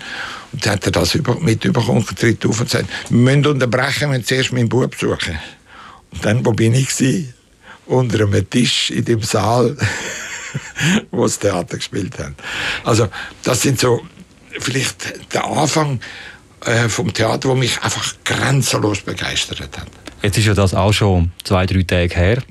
Und 0.51 0.65
dann 0.65 0.73
hat 0.73 0.85
er 0.85 0.91
das 0.91 1.15
mitbekommen 1.15 2.05
und 2.07 2.19
tritt 2.19 2.45
auf 2.45 2.59
und 2.59 2.69
sagt, 2.69 2.87
wir 3.09 3.17
müssen 3.17 3.45
unterbrechen, 3.45 4.11
wenn 4.11 4.23
zuerst 4.23 4.53
meinen 4.53 4.69
Bub 4.69 4.95
suchen. 4.95 5.37
Und 6.11 6.25
dann, 6.25 6.45
wo 6.45 6.51
bin 6.51 6.73
ich 6.73 6.89
gewesen? 6.89 7.33
Unter 7.85 8.25
einem 8.25 8.49
Tisch 8.49 8.89
in 8.91 9.05
dem 9.05 9.21
Saal, 9.21 9.77
wo 11.11 11.23
das 11.23 11.39
Theater 11.39 11.77
gespielt 11.77 12.17
hat. 12.19 12.33
Also, 12.83 13.07
das 13.43 13.61
sind 13.61 13.79
so, 13.79 14.05
vielleicht 14.59 15.33
der 15.33 15.45
Anfang, 15.45 16.01
äh, 16.65 16.89
vom 16.89 17.13
Theater, 17.13 17.49
das 17.49 17.57
mich 17.57 17.81
einfach 17.81 18.15
grenzenlos 18.25 19.01
begeistert 19.01 19.61
hat. 19.61 19.87
Jetzt 20.23 20.37
ist 20.37 20.45
ja 20.45 20.53
das 20.53 20.73
auch 20.73 20.93
schon 20.93 21.31
zwei, 21.43 21.65
drei 21.65 21.83
Tage 21.83 22.15
her. 22.15 22.43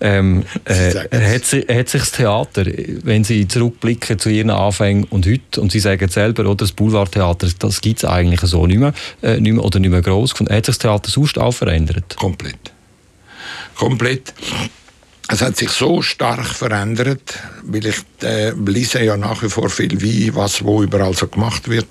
Ähm, 0.00 0.44
äh, 0.64 1.34
hat, 1.34 1.44
sie, 1.44 1.60
hat 1.60 1.88
sich 1.88 2.00
das 2.00 2.12
Theater, 2.12 2.64
wenn 3.02 3.24
Sie 3.24 3.46
zurückblicken 3.46 4.18
zu 4.18 4.30
Ihren 4.30 4.50
Anfängen 4.50 5.04
und 5.04 5.26
heute, 5.26 5.60
und 5.60 5.72
Sie 5.72 5.80
sagen 5.80 6.08
selber, 6.08 6.44
oder, 6.44 6.56
das 6.56 6.72
Boulevardtheater, 6.72 7.48
das 7.58 7.80
gibt 7.80 7.98
es 7.98 8.04
eigentlich 8.04 8.40
so 8.40 8.66
nicht 8.66 8.78
mehr, 8.78 8.94
äh, 9.22 9.38
nicht 9.38 9.52
mehr 9.52 9.64
oder 9.64 9.78
nicht 9.78 9.90
mehr 9.90 10.02
gross. 10.02 10.32
Hat 10.32 10.48
sich 10.48 10.62
das 10.62 10.78
Theater 10.78 11.10
sonst 11.10 11.38
auch 11.38 11.52
verändert? 11.52 12.16
Komplett. 12.16 12.72
Komplett. 13.74 14.32
Es 15.28 15.40
hat 15.40 15.56
sich 15.56 15.70
so 15.70 16.02
stark 16.02 16.46
verändert, 16.46 17.38
weil 17.62 17.86
ich 17.86 17.96
äh, 18.22 18.50
lese 18.50 19.02
ja 19.02 19.16
nach 19.16 19.42
wie 19.42 19.48
vor 19.48 19.70
viel, 19.70 20.00
wie, 20.00 20.34
was, 20.34 20.64
wo 20.64 20.82
überall 20.82 21.14
so 21.14 21.26
gemacht 21.26 21.68
wird. 21.68 21.86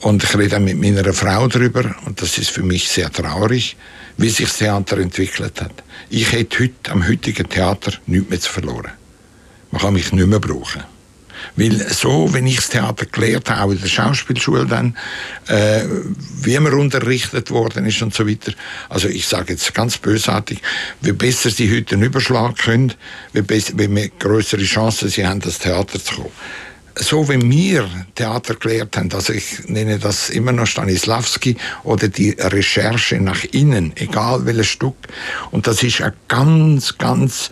Und 0.00 0.22
ich 0.22 0.36
rede 0.36 0.60
mit 0.60 0.78
meiner 0.78 1.12
Frau 1.12 1.48
darüber, 1.48 1.94
und 2.04 2.20
das 2.20 2.38
ist 2.38 2.50
für 2.50 2.62
mich 2.62 2.88
sehr 2.88 3.10
traurig, 3.10 3.76
wie 4.16 4.28
sich 4.28 4.48
das 4.48 4.58
Theater 4.58 4.98
entwickelt 4.98 5.60
hat. 5.60 5.82
Ich 6.10 6.32
hätte 6.32 6.60
heute, 6.60 6.90
am 6.90 7.06
heutigen 7.06 7.48
Theater 7.48 7.92
nichts 8.06 8.30
mehr 8.30 8.40
zu 8.40 8.50
verloren. 8.50 8.92
Man 9.70 9.80
kann 9.80 9.94
mich 9.94 10.12
nicht 10.12 10.26
mehr 10.26 10.40
brauchen. 10.40 10.84
Weil 11.56 11.78
so, 11.92 12.32
wenn 12.32 12.46
ich 12.46 12.56
das 12.56 12.70
Theater 12.70 13.06
gelernt 13.06 13.50
habe, 13.50 13.62
auch 13.62 13.70
in 13.72 13.80
der 13.80 13.88
Schauspielschule 13.88 14.66
dann, 14.66 14.96
äh, 15.46 15.82
wie 16.42 16.58
man 16.58 16.72
unterrichtet 16.72 17.50
worden 17.50 17.86
ist 17.86 18.02
und 18.02 18.14
so 18.14 18.26
weiter. 18.26 18.52
Also 18.88 19.08
ich 19.08 19.26
sage 19.26 19.52
jetzt 19.52 19.74
ganz 19.74 19.98
bösartig, 19.98 20.60
wie 21.00 21.12
besser 21.12 21.50
sie 21.50 21.70
heute 21.74 21.96
einen 21.96 22.04
Überschlag 22.04 22.56
können, 22.58 22.92
wie, 23.32 23.42
besser, 23.42 23.74
wie 23.76 23.88
mehr 23.88 24.08
größere 24.18 24.62
Chancen 24.62 25.08
sie 25.08 25.26
haben, 25.26 25.40
das 25.40 25.58
Theater 25.58 26.02
zu 26.02 26.14
kommen. 26.14 26.32
So 26.96 27.28
wie 27.28 27.50
wir 27.50 27.88
Theater 28.14 28.54
gelehrt 28.54 28.96
haben, 28.96 29.12
also 29.12 29.32
ich 29.32 29.68
nenne 29.68 29.98
das 29.98 30.30
immer 30.30 30.52
noch 30.52 30.66
Stanislavski 30.66 31.56
oder 31.82 32.08
die 32.08 32.30
Recherche 32.30 33.20
nach 33.20 33.44
innen, 33.44 33.92
egal 33.96 34.46
welches 34.46 34.68
Stück. 34.68 34.96
Und 35.50 35.66
das 35.66 35.82
ist 35.82 36.00
eine 36.00 36.14
ganz, 36.28 36.96
ganz 36.98 37.50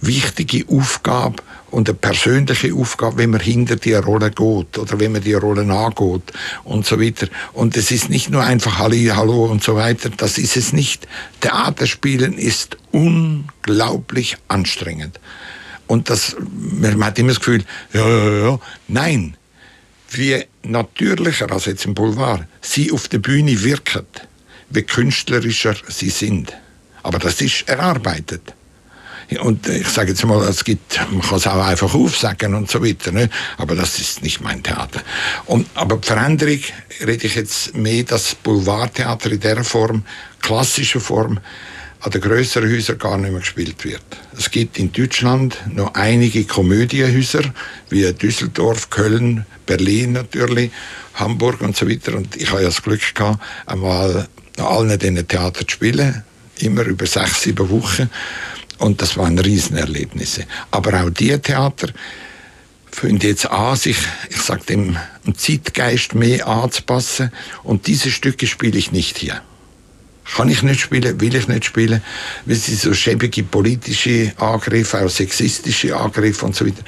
wichtige 0.00 0.64
Aufgabe 0.68 1.42
und 1.70 1.88
eine 1.88 1.98
persönliche 1.98 2.72
Aufgabe, 2.72 3.18
wenn 3.18 3.30
man 3.30 3.40
hinter 3.40 3.76
die 3.76 3.94
Rolle 3.94 4.30
geht 4.30 4.78
oder 4.78 5.00
wenn 5.00 5.12
man 5.12 5.22
die 5.22 5.34
Rolle 5.34 5.62
angeht 5.62 6.32
und 6.62 6.86
so 6.86 7.00
weiter. 7.00 7.26
Und 7.52 7.76
es 7.76 7.90
ist 7.90 8.10
nicht 8.10 8.30
nur 8.30 8.44
einfach 8.44 8.78
Halli, 8.78 9.06
Hallo 9.06 9.46
und 9.46 9.62
so 9.62 9.74
weiter, 9.74 10.10
das 10.10 10.38
ist 10.38 10.56
es 10.56 10.72
nicht. 10.72 11.08
Theaterspielen 11.40 12.38
ist 12.38 12.76
unglaublich 12.92 14.36
anstrengend. 14.46 15.18
Und 15.86 16.10
das, 16.10 16.36
man 16.40 17.04
hat 17.04 17.18
immer 17.18 17.28
das 17.28 17.40
Gefühl, 17.40 17.64
ja, 17.92 18.08
ja, 18.08 18.48
ja, 18.48 18.60
nein. 18.88 19.36
Wie 20.10 20.44
natürlicher 20.62 21.50
als 21.50 21.66
jetzt 21.66 21.84
im 21.84 21.94
Boulevard 21.94 22.46
sie 22.60 22.92
auf 22.92 23.08
der 23.08 23.18
Bühne 23.18 23.62
wirken, 23.62 24.06
wie 24.70 24.82
künstlerischer 24.82 25.74
sie 25.88 26.10
sind. 26.10 26.52
Aber 27.02 27.18
das 27.18 27.40
ist 27.40 27.68
erarbeitet. 27.68 28.54
Und 29.40 29.66
ich 29.68 29.88
sage 29.88 30.10
jetzt 30.10 30.24
mal, 30.24 30.46
es 30.46 30.64
gibt, 30.64 30.98
man 31.10 31.22
kann 31.22 31.38
es 31.38 31.46
auch 31.46 31.64
einfach 31.64 31.94
aufsagen 31.94 32.54
und 32.54 32.70
so 32.70 32.84
weiter, 32.84 33.10
ne? 33.10 33.30
aber 33.56 33.74
das 33.74 33.98
ist 33.98 34.22
nicht 34.22 34.40
mein 34.40 34.62
Theater. 34.62 35.00
Und, 35.46 35.66
aber 35.74 35.96
die 35.96 36.06
Veränderung 36.06 36.60
rede 37.00 37.26
ich 37.26 37.34
jetzt 37.34 37.74
mehr, 37.74 38.04
das 38.04 38.34
Boulevardtheater 38.34 39.32
in 39.32 39.40
dieser 39.40 39.64
Form, 39.64 40.04
klassischer 40.40 41.00
Form, 41.00 41.40
an 42.04 42.10
den 42.10 42.20
grösseren 42.20 42.70
Häusern 42.70 42.98
gar 42.98 43.16
nicht 43.16 43.30
mehr 43.30 43.40
gespielt 43.40 43.82
wird. 43.82 44.04
Es 44.36 44.50
gibt 44.50 44.78
in 44.78 44.92
Deutschland 44.92 45.56
noch 45.72 45.94
einige 45.94 46.44
Komödienhäuser, 46.44 47.42
wie 47.88 48.12
Düsseldorf, 48.12 48.90
Köln, 48.90 49.46
Berlin 49.64 50.12
natürlich, 50.12 50.70
Hamburg 51.14 51.62
und 51.62 51.74
so 51.74 51.88
weiter. 51.88 52.14
Und 52.14 52.36
ich 52.36 52.50
habe 52.50 52.60
ja 52.60 52.68
das 52.68 52.82
Glück 52.82 53.14
gehabt, 53.14 53.42
einmal 53.64 54.28
an 54.58 54.64
allen 54.64 54.98
diesen 54.98 55.26
Theatern 55.26 55.66
zu 55.66 55.72
spielen, 55.72 56.22
immer 56.58 56.82
über 56.82 57.06
sechs, 57.06 57.40
sieben 57.40 57.70
Wochen. 57.70 58.10
Und 58.76 59.00
das 59.00 59.16
waren 59.16 59.38
Riesenerlebnisse. 59.38 60.44
Aber 60.72 61.02
auch 61.02 61.08
diese 61.08 61.40
Theater 61.40 61.88
fangen 62.90 63.20
jetzt 63.20 63.50
an, 63.50 63.76
sich, 63.76 63.96
ich 64.28 64.42
sage 64.42 64.64
dem, 64.66 64.98
dem 65.24 65.38
Zeitgeist 65.38 66.14
mehr 66.14 66.46
anzupassen. 66.46 67.32
Und 67.62 67.86
diese 67.86 68.10
Stücke 68.10 68.46
spiele 68.46 68.76
ich 68.76 68.92
nicht 68.92 69.16
hier. 69.16 69.40
Kann 70.36 70.48
ich 70.48 70.62
nicht 70.62 70.80
spielen, 70.80 71.20
will 71.20 71.34
ich 71.34 71.48
nicht 71.48 71.66
spielen, 71.66 72.02
weil 72.46 72.56
sie 72.56 72.74
so 72.74 72.94
schäbige 72.94 73.42
politische 73.42 74.32
Angriffe, 74.38 75.04
auch 75.04 75.10
sexistische 75.10 75.96
Angriffe 75.96 76.46
und 76.46 76.56
so 76.56 76.66
weiter. 76.66 76.82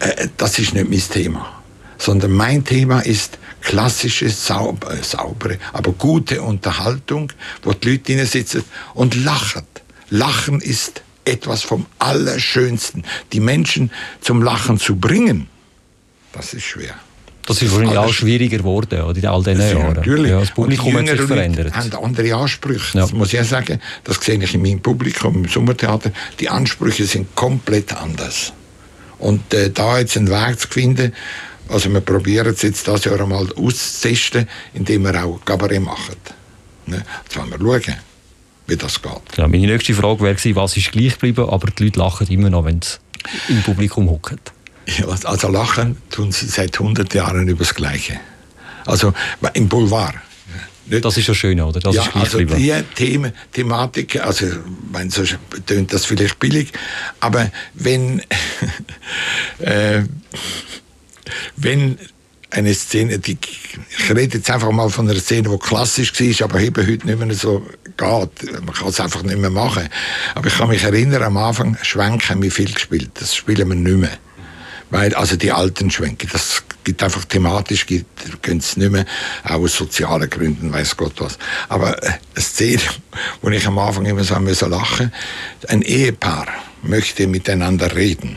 Äh, 0.00 0.28
das 0.36 0.58
ist 0.58 0.74
nicht 0.74 0.90
mein 0.90 1.00
Thema. 1.00 1.62
Sondern 1.96 2.32
mein 2.32 2.64
Thema 2.64 3.00
ist 3.00 3.38
klassische, 3.62 4.28
saubere, 4.28 5.02
saubere 5.02 5.58
aber 5.72 5.92
gute 5.92 6.42
Unterhaltung, 6.42 7.32
wo 7.62 7.72
die 7.72 7.92
Leute 7.92 8.26
sitzen 8.26 8.64
und 8.92 9.14
lachen. 9.24 9.66
Lachen 10.10 10.60
ist 10.60 11.02
etwas 11.24 11.62
vom 11.62 11.86
Allerschönsten. 11.98 13.04
Die 13.32 13.40
Menschen 13.40 13.90
zum 14.20 14.42
Lachen 14.42 14.78
zu 14.78 14.96
bringen, 14.96 15.48
das 16.32 16.52
ist 16.52 16.64
schwer. 16.64 16.94
Das 17.46 17.60
ist 17.60 17.70
wahrscheinlich 17.72 17.98
auch 17.98 18.12
schwieriger 18.12 18.58
geworden 18.58 19.02
oder, 19.02 19.18
in 19.18 19.26
all 19.26 19.42
diesen 19.42 19.60
ja, 19.60 19.72
Jahren. 19.72 19.94
Natürlich. 19.94 20.30
Ja, 20.30 20.40
das 20.40 20.50
Publikum 20.50 20.96
hat 20.96 21.08
sich 21.08 21.20
verändert. 21.20 21.72
Die 21.74 21.92
haben 21.92 22.04
andere 22.04 22.34
Ansprüche. 22.34 22.98
Ja. 22.98 23.02
Das 23.02 23.12
muss 23.12 23.32
ich 23.32 23.46
sagen. 23.46 23.80
Das 24.04 24.16
sehe 24.16 24.42
ich 24.42 24.54
in 24.54 24.62
meinem 24.62 24.80
Publikum 24.80 25.44
im 25.44 25.48
Sommertheater. 25.48 26.10
Die 26.40 26.48
Ansprüche 26.48 27.04
sind 27.04 27.34
komplett 27.34 27.92
anders. 27.94 28.52
Und 29.18 29.52
äh, 29.52 29.70
da 29.70 29.98
jetzt 29.98 30.16
einen 30.16 30.28
Weg 30.28 30.58
zu 30.58 30.68
finden, 30.68 31.12
also 31.68 31.90
wir 31.90 32.00
probieren 32.00 32.48
es 32.48 32.62
jetzt 32.62 32.86
das 32.88 33.04
Jahr 33.04 33.20
einmal 33.20 33.48
auszutesten, 33.56 34.48
indem 34.74 35.04
wir 35.04 35.24
auch 35.24 35.40
Kabarett 35.44 35.82
machen. 35.82 36.16
Ne? 36.86 37.02
Jetzt 37.24 37.36
wollen 37.36 37.50
wir 37.50 37.58
schauen 37.58 37.96
wie 38.66 38.76
das 38.76 39.00
geht. 39.02 39.36
Ja, 39.36 39.46
meine 39.46 39.66
nächste 39.66 39.94
Frage 39.94 40.22
wäre 40.22 40.56
was 40.56 40.76
ist 40.76 40.92
gleich 40.92 41.12
geblieben, 41.12 41.48
aber 41.48 41.70
die 41.70 41.84
Leute 41.84 41.98
lachen 41.98 42.26
immer 42.28 42.50
noch, 42.50 42.64
wenn 42.64 42.80
sie 42.80 42.96
im 43.48 43.62
Publikum 43.62 44.08
hocken. 44.08 44.40
Ja, 44.86 45.06
also 45.24 45.48
lachen 45.48 45.96
tun 46.10 46.32
sie 46.32 46.46
seit 46.46 46.78
100 46.78 47.12
Jahren 47.14 47.48
über 47.48 47.64
das 47.64 47.74
Gleiche. 47.74 48.20
Also 48.84 49.14
im 49.54 49.68
Boulevard. 49.68 50.16
Nicht? 50.86 51.04
Das 51.04 51.16
ist 51.16 51.26
ja 51.26 51.34
schön, 51.34 51.60
oder? 51.60 51.80
Das 51.80 51.94
ja, 51.94 52.02
also 52.12 52.38
geblieben. 52.38 52.60
die 52.60 52.94
Themen, 52.94 53.32
Thematik, 53.52 54.20
also 54.20 54.46
mein, 54.92 55.08
so 55.08 55.22
tönt 55.64 55.92
das 55.94 56.04
vielleicht 56.04 56.38
billig, 56.38 56.72
aber 57.20 57.50
wenn, 57.72 58.20
äh, 59.60 60.02
wenn 61.56 61.98
eine 62.50 62.74
Szene, 62.74 63.18
die, 63.18 63.38
ich 63.98 64.10
rede 64.10 64.36
jetzt 64.36 64.50
einfach 64.50 64.70
mal 64.70 64.90
von 64.90 65.08
einer 65.08 65.18
Szene, 65.18 65.48
die 65.48 65.58
klassisch 65.58 66.12
war, 66.20 66.44
aber 66.44 66.60
eben 66.60 66.86
heute 66.86 67.06
nicht 67.06 67.18
mehr 67.18 67.34
so 67.34 67.66
geht. 67.96 68.62
Man 68.64 68.74
kann 68.74 68.88
es 68.88 69.00
einfach 69.00 69.22
nicht 69.22 69.38
mehr 69.38 69.50
machen. 69.50 69.88
Aber 70.34 70.46
ich 70.46 70.54
kann 70.56 70.68
mich 70.68 70.82
erinnern, 70.82 71.22
am 71.22 71.36
Anfang 71.36 71.76
Schwenken 71.82 72.28
haben 72.28 72.42
wir 72.42 72.52
viel 72.52 72.72
gespielt. 72.72 73.10
Das 73.14 73.34
spielen 73.34 73.68
wir 73.68 73.74
nicht 73.74 73.96
mehr. 73.96 74.18
Weil, 74.94 75.12
also 75.16 75.34
die 75.34 75.50
alten 75.50 75.90
Schwenke, 75.90 76.28
das 76.28 76.62
gibt 76.84 77.02
einfach 77.02 77.24
thematisch, 77.24 77.84
gibt, 77.84 78.06
es 78.46 78.76
nicht 78.76 78.92
mehr, 78.92 79.04
auch 79.42 79.54
aus 79.54 79.74
sozialen 79.74 80.30
Gründen, 80.30 80.72
weiß 80.72 80.96
Gott 80.96 81.14
was. 81.16 81.36
Aber 81.68 82.00
äh, 82.00 82.10
eine 82.10 82.20
Szene, 82.44 82.80
wo 83.42 83.50
ich 83.50 83.66
am 83.66 83.76
Anfang 83.80 84.06
immer 84.06 84.22
so 84.22 84.38
müssen 84.38 84.70
lachen, 84.70 85.12
ein 85.66 85.82
Ehepaar 85.82 86.46
möchte 86.82 87.26
miteinander 87.26 87.96
reden. 87.96 88.36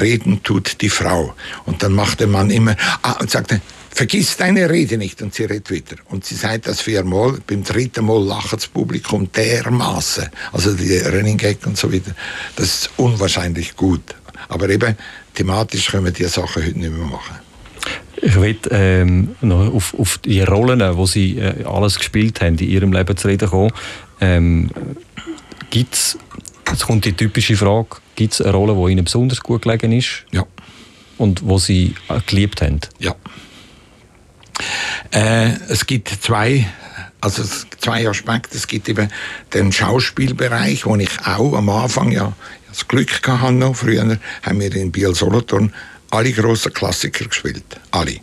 Reden 0.00 0.42
tut 0.42 0.80
die 0.80 0.88
Frau. 0.88 1.34
Und 1.66 1.82
dann 1.82 1.92
macht 1.92 2.20
der 2.20 2.28
Mann 2.28 2.48
immer, 2.48 2.76
ah, 3.02 3.18
und 3.20 3.30
sagte, 3.30 3.60
vergiss 3.90 4.38
deine 4.38 4.70
Rede 4.70 4.96
nicht. 4.96 5.20
Und 5.20 5.34
sie 5.34 5.44
redet 5.44 5.70
wieder. 5.70 5.96
Und 6.06 6.24
sie 6.24 6.34
sagt 6.34 6.66
das 6.66 6.80
viermal. 6.80 7.40
Beim 7.46 7.62
dritten 7.62 8.06
Mal 8.06 8.24
lacht 8.24 8.54
das 8.54 8.68
Publikum 8.68 9.30
dermaßen. 9.32 10.30
Also 10.52 10.72
die 10.72 10.96
Running 10.96 11.36
Gag 11.36 11.66
und 11.66 11.76
so 11.76 11.92
weiter. 11.92 12.14
Das 12.56 12.66
ist 12.68 12.90
unwahrscheinlich 12.96 13.76
gut. 13.76 14.14
Aber 14.48 14.70
eben, 14.70 14.96
thematisch 15.34 15.86
können 15.90 16.04
wir 16.06 16.12
diese 16.12 16.28
Sachen 16.28 16.64
heute 16.64 16.78
nicht 16.78 16.92
mehr 16.92 17.06
machen. 17.06 17.36
Ich 18.22 18.38
will 18.38 18.58
ähm, 18.70 19.34
noch 19.40 19.74
auf, 19.74 19.94
auf 19.98 20.18
die 20.18 20.42
Rollen, 20.42 20.80
die 20.80 21.06
Sie 21.06 21.38
äh, 21.38 21.64
alles 21.64 21.98
gespielt 21.98 22.40
haben, 22.40 22.58
in 22.58 22.68
Ihrem 22.68 22.92
Leben 22.92 23.16
zu 23.16 23.28
reden 23.28 23.48
kommen. 23.48 23.72
Ähm, 24.20 24.70
gibt's, 25.70 26.18
jetzt 26.68 26.86
kommt 26.86 27.04
die 27.06 27.14
typische 27.14 27.56
Frage, 27.56 27.96
gibt 28.16 28.34
es 28.34 28.42
eine 28.42 28.52
Rolle, 28.52 28.74
die 28.74 28.92
Ihnen 28.92 29.04
besonders 29.04 29.40
gut 29.40 29.62
gelegen 29.62 29.92
ist? 29.92 30.24
Ja. 30.32 30.44
Und 31.16 31.46
wo 31.46 31.58
Sie 31.58 31.94
äh, 32.08 32.20
geliebt 32.26 32.60
haben? 32.60 32.80
Ja. 32.98 33.14
Äh, 35.12 35.52
es 35.68 35.86
gibt 35.86 36.08
zwei, 36.08 36.66
also 37.20 37.42
zwei 37.80 38.08
Aspekte. 38.08 38.56
Es 38.56 38.66
gibt 38.66 38.88
eben 38.88 39.10
den 39.52 39.72
Schauspielbereich, 39.72 40.86
wo 40.86 40.96
ich 40.96 41.10
auch 41.24 41.54
am 41.54 41.68
Anfang 41.68 42.10
ja 42.10 42.32
das 42.68 42.86
Glück 42.88 43.26
hatte 43.26 43.52
noch. 43.52 43.76
Früher 43.76 44.18
haben 44.42 44.60
wir 44.60 44.74
in 44.74 44.92
Biel-Solothurn 44.92 45.74
alle 46.10 46.32
grossen 46.32 46.72
Klassiker 46.72 47.26
gespielt. 47.26 47.64
Alle. 47.90 48.20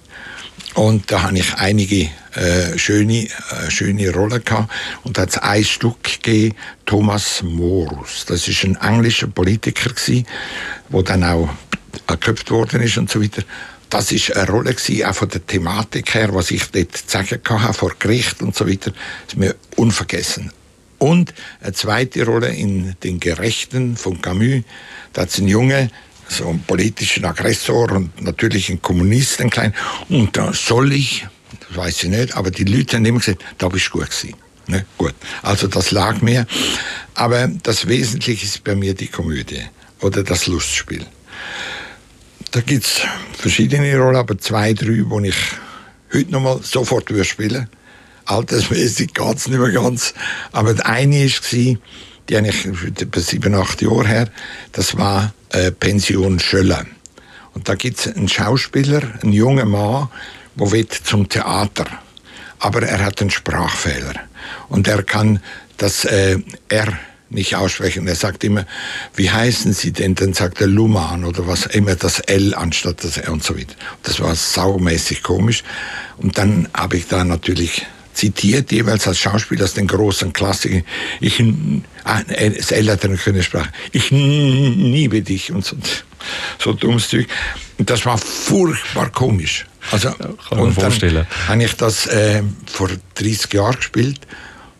Und 0.74 1.12
da 1.12 1.24
habe 1.24 1.38
ich 1.38 1.56
einige 1.56 2.10
äh, 2.36 2.78
schöne, 2.78 3.26
äh, 3.26 3.70
schöne 3.70 4.14
Rollen 4.14 4.44
gehabt. 4.44 4.72
Und 5.04 5.18
da 5.18 5.24
hat 5.24 5.30
es 5.30 5.38
ein 5.40 5.64
Stück 5.64 6.04
gegeben, 6.04 6.56
Thomas 6.86 7.42
Morus. 7.44 8.26
Das 8.28 8.48
ist 8.48 8.64
ein 8.64 8.76
englischer 8.76 9.28
Politiker 9.28 9.92
der 10.90 11.04
dann 11.04 11.24
auch 11.24 11.50
geköpft 12.06 12.52
worden 12.52 12.82
ist 12.82 12.98
und 12.98 13.10
so 13.10 13.22
weiter 13.22 13.44
das 13.90 14.12
ist 14.12 14.36
eine 14.36 14.50
Rolle 14.50 14.74
gewesen, 14.74 15.06
auch 15.06 15.16
von 15.16 15.30
der 15.30 15.46
Thematik 15.46 16.14
her, 16.14 16.34
was 16.34 16.52
ich 16.52 16.66
dort 16.72 16.96
zu 16.96 17.04
sagen 17.08 17.40
hatte, 17.48 17.74
vor 17.74 17.94
Gericht 17.98 18.42
und 18.42 18.56
so 18.56 18.68
weiter, 18.68 18.92
ist 19.28 19.38
mir 19.38 19.56
unvergessen. 19.76 20.52
Und 21.00 21.34
eine 21.62 21.74
zweite 21.74 22.26
Rolle 22.26 22.50
in 22.50 22.96
Den 23.04 23.20
Gerechten 23.20 23.96
von 23.98 24.22
Camus, 24.22 24.64
da 25.14 25.24
es 25.24 25.38
einen 25.38 25.48
Junge, 25.48 25.92
so 26.28 26.50
einen 26.50 26.64
politischen 26.64 27.26
Aggressor 27.26 27.92
und 27.92 28.22
natürlich 28.22 28.70
einen 28.70 28.82
Kommunist, 28.82 29.40
einen 29.40 29.50
kleinen, 29.50 29.74
und 30.10 30.36
da 30.36 30.54
soll 30.54 30.94
ich, 30.94 31.28
das 31.68 31.78
weiß 31.78 32.04
ich 32.04 32.10
nicht, 32.10 32.36
aber 32.36 32.52
die 32.52 32.64
Leute 32.64 32.98
haben 32.98 33.06
immer 33.06 33.20
gesagt, 33.20 33.44
da 33.58 33.70
bist 33.70 33.88
du 33.88 34.00
gut 34.00 34.10
gewesen. 34.10 34.36
Ne? 34.68 34.86
Gut. 34.98 35.16
Also 35.42 35.68
das 35.68 35.92
lag 35.92 36.22
mir. 36.22 36.46
Aber 37.14 37.48
das 37.64 37.88
Wesentliche 37.88 38.46
ist 38.46 38.64
bei 38.64 38.76
mir 38.76 38.94
die 38.94 39.08
Komödie 39.08 39.64
oder 40.02 40.24
das 40.24 40.48
Lustspiel. 40.48 41.06
Da 42.52 42.62
gibt 42.62 42.86
es 42.86 43.02
verschiedene 43.38 43.98
Rollen, 43.98 44.16
aber 44.16 44.38
zwei, 44.38 44.74
drei, 44.74 45.04
die 45.04 45.28
ich 45.28 45.36
heute 46.14 46.32
noch 46.32 46.42
mal 46.42 46.60
sofort 46.64 47.10
spielen 47.26 47.52
würde. 47.52 47.70
Altersmäßig 48.26 49.14
geht 49.14 49.38
es 49.38 49.48
nicht 49.48 49.60
mehr 49.60 49.72
ganz. 49.72 50.14
Aber 50.52 50.74
die 50.74 50.82
eine 50.82 51.28
war, 51.28 51.78
die 52.30 52.38
habe 52.38 52.48
ich 52.48 52.66
etwa 52.66 53.20
sieben, 53.20 53.56
acht 53.56 53.82
Jahre 53.82 54.08
her, 54.08 54.30
das 54.72 54.98
war 54.98 55.34
äh, 55.50 55.72
Pension 55.72 56.40
Schöller. 56.40 56.86
Und 57.54 57.70
da 57.70 57.76
gibt 57.76 58.00
es 58.00 58.16
einen 58.16 58.28
Schauspieler, 58.28 59.02
einen 59.22 59.34
jungen 59.34 59.70
Mann, 59.70 60.10
der 60.56 60.72
will 60.72 60.88
zum 60.88 61.28
Theater. 61.30 61.86
Aber 62.60 62.82
er 62.84 63.04
hat 63.04 63.22
einen 63.22 63.30
Sprachfehler. 63.30 64.14
Und 64.70 64.88
er 64.88 65.04
kann 65.04 65.42
das 65.78 66.06
äh, 66.06 66.40
R 66.70 67.00
nicht 67.30 67.56
aussprechen. 67.56 68.08
Er 68.08 68.16
sagt 68.16 68.44
immer, 68.44 68.66
wie 69.16 69.30
heißen 69.30 69.74
Sie 69.74 69.92
denn? 69.92 70.16
Dann 70.16 70.34
sagt 70.34 70.62
er 70.62 70.68
Luman 70.68 71.24
oder 71.24 71.48
was 71.48 71.66
immer 71.66 71.96
das 71.96 72.20
L 72.20 72.54
anstatt 72.54 73.04
das 73.04 73.18
R 73.18 73.32
und 73.32 73.44
so 73.44 73.58
weiter. 73.58 73.76
Das 74.04 74.20
war 74.20 74.34
saumäßig 74.36 75.24
komisch. 75.24 75.64
Und 76.18 76.38
dann 76.38 76.70
habe 76.74 76.98
ich 76.98 77.08
da 77.08 77.24
natürlich 77.24 77.86
zitiert, 78.14 78.72
jeweils 78.72 79.08
als 79.08 79.20
Schauspieler 79.20 79.66
aus 79.66 79.74
den 79.74 79.88
großen 79.88 80.34
Klassiken. 80.34 80.84
Ich, 81.20 81.44
ah, 82.04 82.22
das 82.24 82.72
L 82.72 82.90
hat 82.90 83.06
eine 83.06 83.18
schöne 83.18 83.44
Sprache. 83.44 83.70
Ich 83.92 84.10
liebe 84.10 85.22
dich 85.22 85.52
und 85.52 85.64
so, 85.64 85.76
so 86.58 86.74
dummes 86.74 87.10
Zeug. 87.10 87.28
Und 87.78 87.90
das 87.90 88.06
war 88.06 88.18
furchtbar 88.18 89.12
komisch. 89.12 89.68
Also, 89.92 90.10
ja, 90.10 90.16
kann 90.50 90.58
man 90.58 90.74
vorstellen. 90.74 91.28
habe 91.48 91.64
ich 91.64 91.76
das 91.76 92.08
äh, 92.08 92.42
vor 92.66 92.90
30 93.16 93.54
Jahren 93.54 93.76
gespielt 93.76 94.20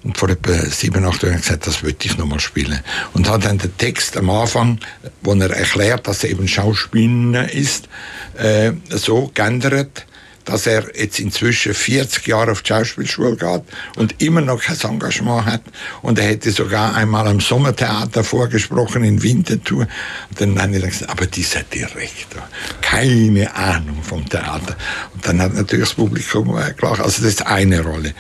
und 0.08 0.18
vor 0.18 0.30
etwa 0.30 0.54
sieben, 0.54 1.04
acht 1.04 1.22
Jahren 1.22 1.36
gesagt, 1.36 1.68
das 1.68 1.84
würde 1.84 1.98
ich 2.02 2.18
nochmal 2.18 2.40
spielen. 2.40 2.80
Und 3.14 3.30
hat 3.30 3.44
dann 3.44 3.58
den 3.58 3.76
Text 3.78 4.16
am 4.16 4.30
Anfang, 4.30 4.80
wo 5.22 5.34
er 5.34 5.52
erklärt, 5.52 6.08
dass 6.08 6.24
er 6.24 6.30
eben 6.30 6.48
Schauspieler 6.48 7.52
ist, 7.52 7.90
äh, 8.38 8.72
so 8.90 9.30
geändert, 9.34 10.06
dass 10.48 10.66
er 10.66 10.98
jetzt 10.98 11.20
inzwischen 11.20 11.74
40 11.74 12.26
Jahre 12.26 12.52
auf 12.52 12.62
die 12.62 12.70
Schauspielschule 12.70 13.36
geht 13.36 13.64
und 13.98 14.22
immer 14.22 14.40
noch 14.40 14.62
kein 14.62 14.80
Engagement 14.80 15.46
hat. 15.46 15.62
Und 16.02 16.18
er 16.20 16.28
hätte 16.28 16.52
sogar 16.52 16.96
einmal 16.96 17.28
am 17.28 17.42
Sommertheater 17.42 18.24
vorgesprochen 18.24 19.04
in 19.04 19.22
Winterthur. 19.22 19.88
Und 20.30 20.42
dann 20.42 20.62
habe 20.62 20.78
ich 20.78 20.84
gesagt, 20.84 21.12
aber 21.12 21.26
dieser 21.26 21.64
Direktor, 21.64 22.48
keine 22.82 23.54
Ahnung 23.54 24.02
vom 24.02 24.28
Theater. 24.28 24.78
Und 25.14 25.28
dann 25.28 25.42
hat 25.42 25.54
natürlich 25.54 25.90
das 25.90 25.96
Publikum 25.96 26.48
gelacht. 26.48 27.02
Also 27.02 27.24
das 27.24 27.34
ist 27.34 27.46
eine 27.46 27.82
Rolle. 27.82 28.14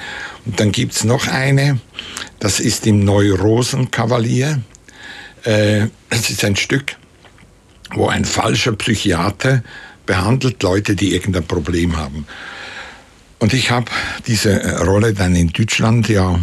Und 0.46 0.60
dann 0.60 0.74
gibt 0.74 0.94
es 0.94 1.06
noch 1.06 1.28
eine, 1.28 1.80
das 2.40 2.60
ist 2.60 2.86
im 2.88 3.06
Neurosenkavalier. 3.06 4.62
Äh, 5.44 5.88
das 6.10 6.30
ist 6.30 6.44
ein 6.44 6.58
Stück, 6.58 6.98
wo 7.94 8.10
ein 8.10 8.26
falscher 8.26 8.74
Psychiater 8.74 9.63
behandelt 10.08 10.63
Leute, 10.63 10.96
die 10.96 11.13
irgendein 11.13 11.46
Problem 11.46 11.98
haben. 11.98 12.26
Und 13.38 13.54
ich 13.54 13.70
habe 13.70 13.91
diese 14.26 14.60
äh, 14.60 14.78
Rolle 14.78 15.13
dann 15.13 15.36
in 15.36 15.50
Deutschland 15.50 16.10
ja 16.10 16.39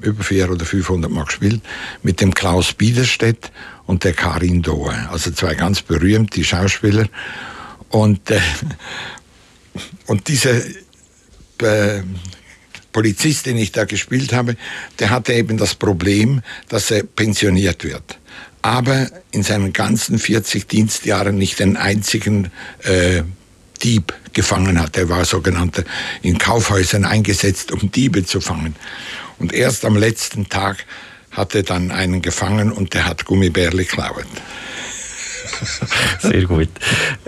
über 0.00 0.24
400 0.24 0.56
oder 0.56 0.64
500 0.66 1.10
Mal 1.10 1.24
gespielt, 1.24 1.60
mit 2.02 2.20
dem 2.20 2.34
Klaus 2.34 2.72
Biederstedt 2.72 3.52
und 3.86 4.02
der 4.02 4.14
Karin 4.14 4.62
Dohe. 4.62 5.08
Also 5.10 5.30
zwei 5.30 5.54
ganz 5.54 5.82
berühmte 5.82 6.42
Schauspieler. 6.42 7.06
Und, 7.90 8.28
äh, 8.30 8.40
und 10.06 10.26
diese 10.26 10.64
äh, 11.58 12.02
Polizist, 12.92 13.46
den 13.46 13.56
ich 13.56 13.70
da 13.70 13.84
gespielt 13.84 14.32
habe, 14.32 14.56
der 14.98 15.10
hatte 15.10 15.32
eben 15.32 15.56
das 15.56 15.74
Problem, 15.74 16.42
dass 16.68 16.90
er 16.90 17.04
pensioniert 17.04 17.84
wird. 17.84 18.18
Aber 18.62 19.08
in 19.32 19.42
seinen 19.42 19.72
ganzen 19.72 20.18
40 20.18 20.68
Dienstjahren 20.68 21.36
nicht 21.36 21.60
einen 21.60 21.76
einzigen 21.76 22.50
äh, 22.84 23.22
Dieb 23.82 24.14
gefangen 24.32 24.80
hat. 24.80 24.96
Er 24.96 25.08
war 25.08 25.24
sogenannter 25.24 25.84
in 26.22 26.38
Kaufhäusern 26.38 27.04
eingesetzt, 27.04 27.72
um 27.72 27.90
Diebe 27.90 28.24
zu 28.24 28.40
fangen. 28.40 28.76
Und 29.38 29.52
erst 29.52 29.84
am 29.84 29.96
letzten 29.96 30.48
Tag 30.48 30.84
hat 31.32 31.54
er 31.54 31.64
dann 31.64 31.90
einen 31.90 32.22
gefangen 32.22 32.70
und 32.70 32.94
der 32.94 33.06
hat 33.06 33.24
Gummibärli 33.24 33.84
geklaut. 33.84 34.26
Sehr 36.20 36.44
gut. 36.44 36.68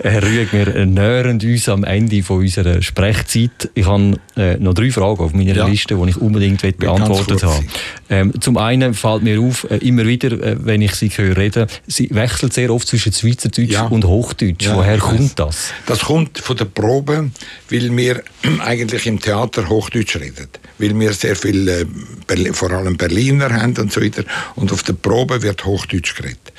Herr 0.01 0.23
Rüeg, 0.23 0.51
wir 0.53 0.85
nähern 0.85 1.39
uns 1.41 1.69
am 1.69 1.83
Ende 1.83 2.23
von 2.23 2.39
unserer 2.39 2.81
Sprechzeit. 2.81 3.69
Ich 3.73 3.85
habe 3.85 4.17
äh, 4.35 4.57
noch 4.57 4.73
drei 4.73 4.91
Fragen 4.91 5.19
auf 5.19 5.33
meiner 5.33 5.55
ja. 5.55 5.67
Liste, 5.67 5.95
die 5.95 6.09
ich 6.09 6.17
unbedingt 6.17 6.61
beantwortet 6.77 7.43
habe. 7.43 7.63
Ähm, 8.09 8.33
zum 8.39 8.57
einen 8.57 8.93
fällt 8.93 9.23
mir 9.23 9.39
auf, 9.41 9.69
äh, 9.69 9.77
immer 9.77 10.05
wieder, 10.05 10.31
äh, 10.31 10.57
wenn 10.59 10.81
ich 10.81 10.93
Sie 10.95 11.09
höre 11.09 11.37
reden, 11.37 11.67
Sie 11.87 12.09
wechselt 12.11 12.53
sehr 12.53 12.71
oft 12.71 12.87
zwischen 12.87 13.13
Schweizerdeutsch 13.13 13.71
ja. 13.71 13.85
und 13.85 14.05
Hochdeutsch. 14.05 14.65
Ja, 14.65 14.75
Woher 14.75 14.97
kommt 14.97 15.39
das? 15.39 15.71
Das 15.85 16.01
kommt 16.01 16.37
von 16.37 16.57
der 16.57 16.65
Probe, 16.65 17.31
weil 17.69 17.97
wir 17.97 18.23
eigentlich 18.59 19.07
im 19.07 19.19
Theater 19.19 19.67
Hochdeutsch 19.69 20.17
reden. 20.17 20.47
Weil 20.77 20.99
wir 20.99 21.13
sehr 21.13 21.35
viel, 21.35 21.67
äh, 21.67 22.53
vor 22.53 22.71
allem 22.71 22.97
Berliner 22.97 23.51
haben 23.53 23.75
und 23.77 23.91
so 23.91 24.01
weiter. 24.01 24.23
Und 24.55 24.71
auf 24.71 24.83
der 24.83 24.93
Probe 24.93 25.41
wird 25.41 25.65
Hochdeutsch 25.65 26.15
geredet. 26.15 26.53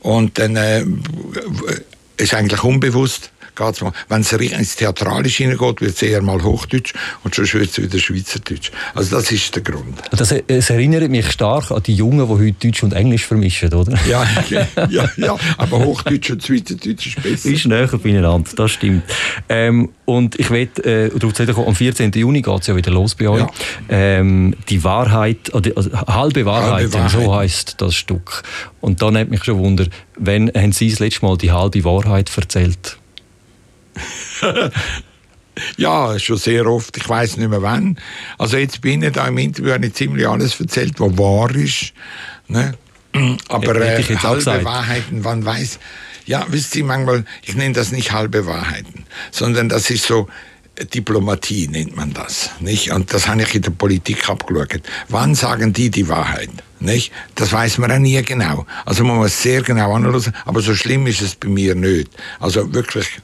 Und 0.00 0.38
dann 0.38 0.56
äh, 0.56 0.84
ist 2.16 2.34
eigentlich 2.34 2.62
unbewusst 2.62 3.30
geht's 3.54 3.80
mal. 3.80 3.92
Wenn 4.08 4.20
es 4.20 4.32
ins 4.32 4.76
Theatralische 4.76 5.44
hineingeht, 5.44 5.80
wird 5.80 5.94
es 5.94 6.02
eher 6.02 6.22
mal 6.22 6.42
Hochdeutsch 6.42 6.92
und 7.24 7.34
schon 7.34 7.52
wird 7.52 7.70
es 7.70 7.82
wieder 7.82 7.98
Schweizerdeutsch. 7.98 8.70
Also 8.94 9.16
das 9.16 9.30
ist 9.32 9.54
der 9.54 9.62
Grund. 9.62 9.98
Das, 10.10 10.32
es 10.32 10.70
erinnert 10.70 11.08
mich 11.10 11.30
stark 11.30 11.70
an 11.70 11.82
die 11.82 11.94
Jungen, 11.94 12.26
die 12.26 12.32
heute 12.32 12.68
Deutsch 12.68 12.82
und 12.82 12.92
Englisch 12.92 13.26
vermischen, 13.26 13.72
oder? 13.72 13.98
Ja, 14.08 14.26
ja, 14.88 15.08
ja 15.16 15.36
aber 15.56 15.78
Hochdeutsch 15.78 16.30
und 16.30 16.42
Schweizerdeutsch 16.42 17.06
ist 17.08 17.22
besser. 17.22 17.48
Ist 17.48 17.66
näher 17.66 17.86
beieinander, 17.86 18.50
das 18.56 18.72
stimmt. 18.72 19.02
Ähm, 19.48 19.90
und 20.04 20.38
ich 20.40 20.50
will 20.50 20.68
äh, 20.84 21.08
darauf 21.08 21.34
zurückkommen, 21.34 21.68
am 21.68 21.74
14. 21.74 22.12
Juni 22.12 22.42
geht 22.42 22.60
es 22.60 22.66
ja 22.66 22.74
wieder 22.74 22.90
los 22.90 23.14
bei 23.14 23.28
euch. 23.28 23.40
Ja. 23.40 23.50
Ähm, 23.88 24.54
die 24.68 24.82
Wahrheit, 24.82 25.54
also, 25.54 25.70
halbe 26.06 26.44
Wahrheit, 26.44 26.72
halbe 26.72 26.94
Wahrheit. 26.94 27.10
so 27.10 27.34
heißt 27.34 27.74
das 27.80 27.94
Stück. 27.94 28.42
Und 28.80 29.02
da 29.02 29.10
nimmt 29.10 29.30
mich 29.30 29.44
schon 29.44 29.58
Wunder, 29.58 29.86
wann 30.16 30.50
haben 30.54 30.72
Sie 30.72 30.90
das 30.90 30.98
letzte 30.98 31.24
Mal 31.24 31.36
die 31.36 31.52
halbe 31.52 31.84
Wahrheit 31.84 32.30
erzählt? 32.36 32.99
Ja, 35.76 36.18
schon 36.18 36.36
sehr 36.36 36.66
oft. 36.66 36.96
Ich 36.96 37.08
weiß 37.08 37.36
nicht 37.36 37.48
mehr 37.48 37.62
wann. 37.62 37.98
Also 38.38 38.56
jetzt 38.56 38.80
bin 38.80 39.02
ich 39.02 39.12
da 39.12 39.26
im 39.28 39.38
Interview 39.38 39.72
habe 39.72 39.86
ich 39.86 39.94
ziemlich 39.94 40.26
alles 40.26 40.58
erzählt, 40.60 40.98
was 40.98 41.18
wahr 41.18 41.54
ist. 41.54 41.92
Ne? 42.48 42.74
Aber 43.48 43.76
äh, 43.76 44.02
halbe 44.02 44.64
Wahrheiten, 44.64 45.24
wann 45.24 45.44
weiß. 45.44 45.78
Ja, 46.26 46.46
wisst 46.48 46.76
ihr, 46.76 46.84
manchmal, 46.84 47.24
ich 47.42 47.56
nenne 47.56 47.74
das 47.74 47.90
nicht 47.90 48.12
halbe 48.12 48.46
Wahrheiten, 48.46 49.04
sondern 49.32 49.68
das 49.68 49.90
ist 49.90 50.06
so, 50.06 50.28
Diplomatie 50.94 51.68
nennt 51.68 51.96
man 51.96 52.12
das, 52.12 52.50
nicht? 52.60 52.92
Und 52.92 53.12
das 53.12 53.28
habe 53.28 53.42
ich 53.42 53.54
in 53.54 53.62
der 53.62 53.70
Politik 53.70 54.28
abgeschaut. 54.28 54.82
Wann 55.08 55.34
sagen 55.34 55.72
die 55.72 55.90
die 55.90 56.08
Wahrheit, 56.08 56.50
nicht? 56.78 57.12
Das 57.34 57.52
weiß 57.52 57.78
man 57.78 57.92
auch 57.92 57.98
nie 57.98 58.22
genau. 58.22 58.66
Also 58.86 59.04
man 59.04 59.16
muss 59.16 59.42
sehr 59.42 59.62
genau 59.62 59.94
analysieren, 59.94 60.36
aber 60.44 60.60
so 60.60 60.74
schlimm 60.74 61.06
ist 61.06 61.20
es 61.20 61.34
bei 61.34 61.48
mir 61.48 61.74
nicht. 61.74 62.10
Also 62.38 62.72
wirklich 62.72 63.20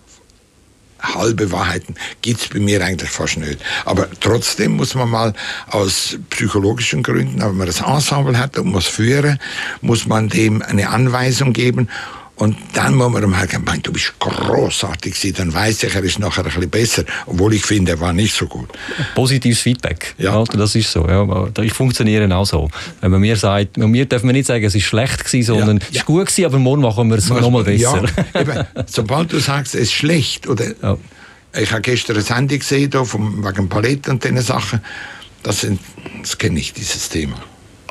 halbe 1.00 1.52
Wahrheiten 1.52 1.94
gibt's 2.22 2.48
bei 2.48 2.58
mir 2.58 2.84
eigentlich 2.84 3.10
fast 3.10 3.38
nicht. 3.38 3.58
Aber 3.84 4.08
trotzdem 4.20 4.76
muss 4.76 4.94
man 4.94 5.10
mal 5.10 5.32
aus 5.68 6.18
psychologischen 6.30 7.02
Gründen, 7.02 7.40
wenn 7.40 7.56
man 7.56 7.66
das 7.66 7.80
Ensemble 7.80 8.38
hat 8.38 8.58
und 8.58 8.68
muss 8.68 8.86
führen, 8.86 9.38
muss 9.80 10.06
man 10.06 10.28
dem 10.28 10.62
eine 10.62 10.88
Anweisung 10.88 11.52
geben 11.52 11.88
und 12.36 12.54
dann 12.74 12.94
muss 12.94 13.10
man 13.10 13.22
ihm 13.22 13.36
halt 13.36 13.50
sagen, 13.50 13.82
du 13.82 13.92
bist 13.92 14.12
großartig 14.18 15.14
gewesen. 15.14 15.34
Dann 15.38 15.54
weiß 15.54 15.84
ich, 15.84 15.94
er 15.94 16.04
ist 16.04 16.18
nachher 16.18 16.44
ein 16.44 16.52
bisschen 16.52 16.68
besser. 16.68 17.04
Obwohl 17.24 17.54
ich 17.54 17.64
finde, 17.64 17.92
er 17.92 18.00
war 18.00 18.12
nicht 18.12 18.34
so 18.34 18.46
gut. 18.46 18.68
Positives 19.14 19.60
Feedback. 19.60 20.14
Ja. 20.18 20.44
das 20.44 20.74
ist 20.74 20.92
so. 20.92 21.08
Ja. 21.08 21.48
Ich 21.62 21.72
funktioniere 21.72 22.34
auch 22.36 22.44
so. 22.44 22.68
Wenn 23.00 23.10
man 23.10 23.22
mir 23.22 23.36
sagt, 23.36 23.78
mir 23.78 24.04
dürfen 24.04 24.26
wir 24.28 24.34
nicht 24.34 24.46
sagen, 24.46 24.62
es 24.64 24.74
ist 24.74 24.84
schlecht 24.84 25.24
gewesen, 25.24 25.46
sondern 25.46 25.78
ja. 25.78 25.84
es 25.90 25.96
ist 25.96 26.04
gut 26.04 26.26
gewesen, 26.26 26.44
aber 26.44 26.58
morgen 26.58 26.82
machen 26.82 27.08
wir 27.08 27.16
es 27.16 27.28
nochmal 27.30 27.64
besser. 27.64 28.04
Ja, 28.34 28.40
eben, 28.40 28.66
sobald 28.84 29.32
du 29.32 29.38
sagst, 29.38 29.74
es 29.74 29.82
ist 29.82 29.92
schlecht, 29.92 30.46
oder 30.46 30.66
ja. 30.82 30.98
ich 31.58 31.72
habe 31.72 31.80
gestern 31.80 32.16
eine 32.16 32.22
Sendung 32.22 32.58
gesehen, 32.58 32.90
da 32.90 33.02
vom, 33.04 33.42
wegen 33.46 33.70
Palette 33.70 34.10
und 34.10 34.22
diesen 34.22 34.42
Sachen, 34.42 34.80
das, 35.42 35.66
das 36.20 36.36
kenne 36.36 36.60
ich, 36.60 36.74
dieses 36.74 37.08
Thema. 37.08 37.36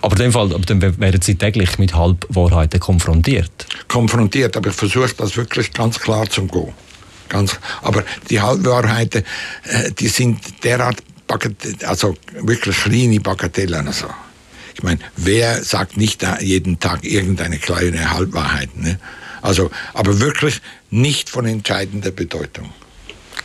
Aber 0.05 0.15
in 0.17 0.21
dem 0.25 0.33
Fall 0.33 0.53
dann 0.67 0.99
werden 0.99 1.21
Sie 1.23 1.33
täglich 1.33 1.79
mit 1.79 1.95
Halbwahrheiten 1.95 2.79
konfrontiert? 2.79 3.65
Konfrontiert, 3.87 4.55
aber 4.55 4.69
ich 4.69 4.75
versuche 4.75 5.15
das 5.17 5.35
wirklich 5.35 5.73
ganz 5.73 5.99
klar 5.99 6.29
zu 6.29 6.45
gehen. 6.45 6.73
Ganz, 7.27 7.59
aber 7.81 8.03
die 8.29 8.39
Halbwahrheiten, 8.39 9.23
äh, 9.63 9.91
die 9.93 10.07
sind 10.07 10.63
derart 10.63 11.01
also 11.87 12.15
wirklich 12.39 12.75
kleine 12.83 13.19
Bagatellen. 13.19 13.87
Also. 13.87 14.05
Ich 14.75 14.83
meine, 14.83 14.99
wer 15.15 15.63
sagt 15.63 15.97
nicht 15.97 16.23
jeden 16.39 16.79
Tag 16.79 17.03
irgendeine 17.03 17.57
kleine 17.57 18.11
Halbwahrheit? 18.11 18.77
Ne? 18.77 18.99
Also, 19.41 19.71
aber 19.95 20.19
wirklich 20.19 20.61
nicht 20.91 21.31
von 21.31 21.47
entscheidender 21.47 22.11
Bedeutung. 22.11 22.69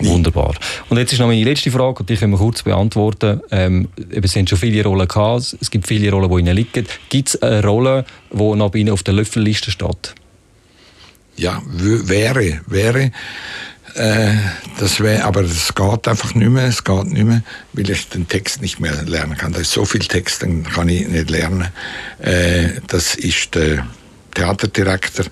Wunderbar. 0.00 0.54
Und 0.88 0.98
jetzt 0.98 1.12
ist 1.12 1.18
noch 1.18 1.26
meine 1.26 1.44
letzte 1.44 1.70
Frage, 1.70 2.04
die 2.04 2.16
können 2.16 2.32
wir 2.32 2.38
kurz 2.38 2.62
beantworten. 2.62 3.40
Ähm, 3.50 3.88
es 4.10 4.32
sind 4.32 4.48
schon 4.48 4.58
viele 4.58 4.84
Rollen 4.84 5.08
gehabt, 5.08 5.56
es 5.60 5.70
gibt 5.70 5.86
viele 5.86 6.10
Rollen, 6.10 6.30
die 6.30 6.38
Ihnen 6.40 6.56
liegen. 6.56 6.86
Gibt 7.08 7.28
es 7.28 7.42
eine 7.42 7.64
Rolle, 7.64 8.04
die 8.32 8.36
noch 8.36 8.70
bei 8.70 8.78
Ihnen 8.78 8.90
auf 8.90 9.02
der 9.02 9.14
Löffelliste 9.14 9.70
steht? 9.70 10.14
Ja, 11.36 11.62
wäre, 11.66 12.60
wäre. 12.66 13.12
Äh, 13.94 14.34
das 14.78 15.00
wäre, 15.00 15.24
aber 15.24 15.42
es 15.42 15.74
geht 15.74 16.08
einfach 16.08 16.34
nicht 16.34 16.50
mehr, 16.50 16.66
es 16.66 16.84
geht 16.84 17.06
nicht 17.06 17.24
mehr, 17.24 17.42
weil 17.72 17.90
ich 17.90 18.08
den 18.08 18.28
Text 18.28 18.60
nicht 18.62 18.78
mehr 18.78 19.02
lernen 19.04 19.36
kann. 19.36 19.52
Da 19.52 19.60
ist 19.60 19.72
so 19.72 19.84
viel 19.84 20.00
Text, 20.00 20.42
den 20.42 20.64
kann 20.64 20.88
ich 20.88 21.08
nicht 21.08 21.30
lernen. 21.30 21.68
Äh, 22.20 22.80
das 22.86 23.14
ist 23.14 23.54
der 23.54 23.86
Theaterdirektor 24.34 25.26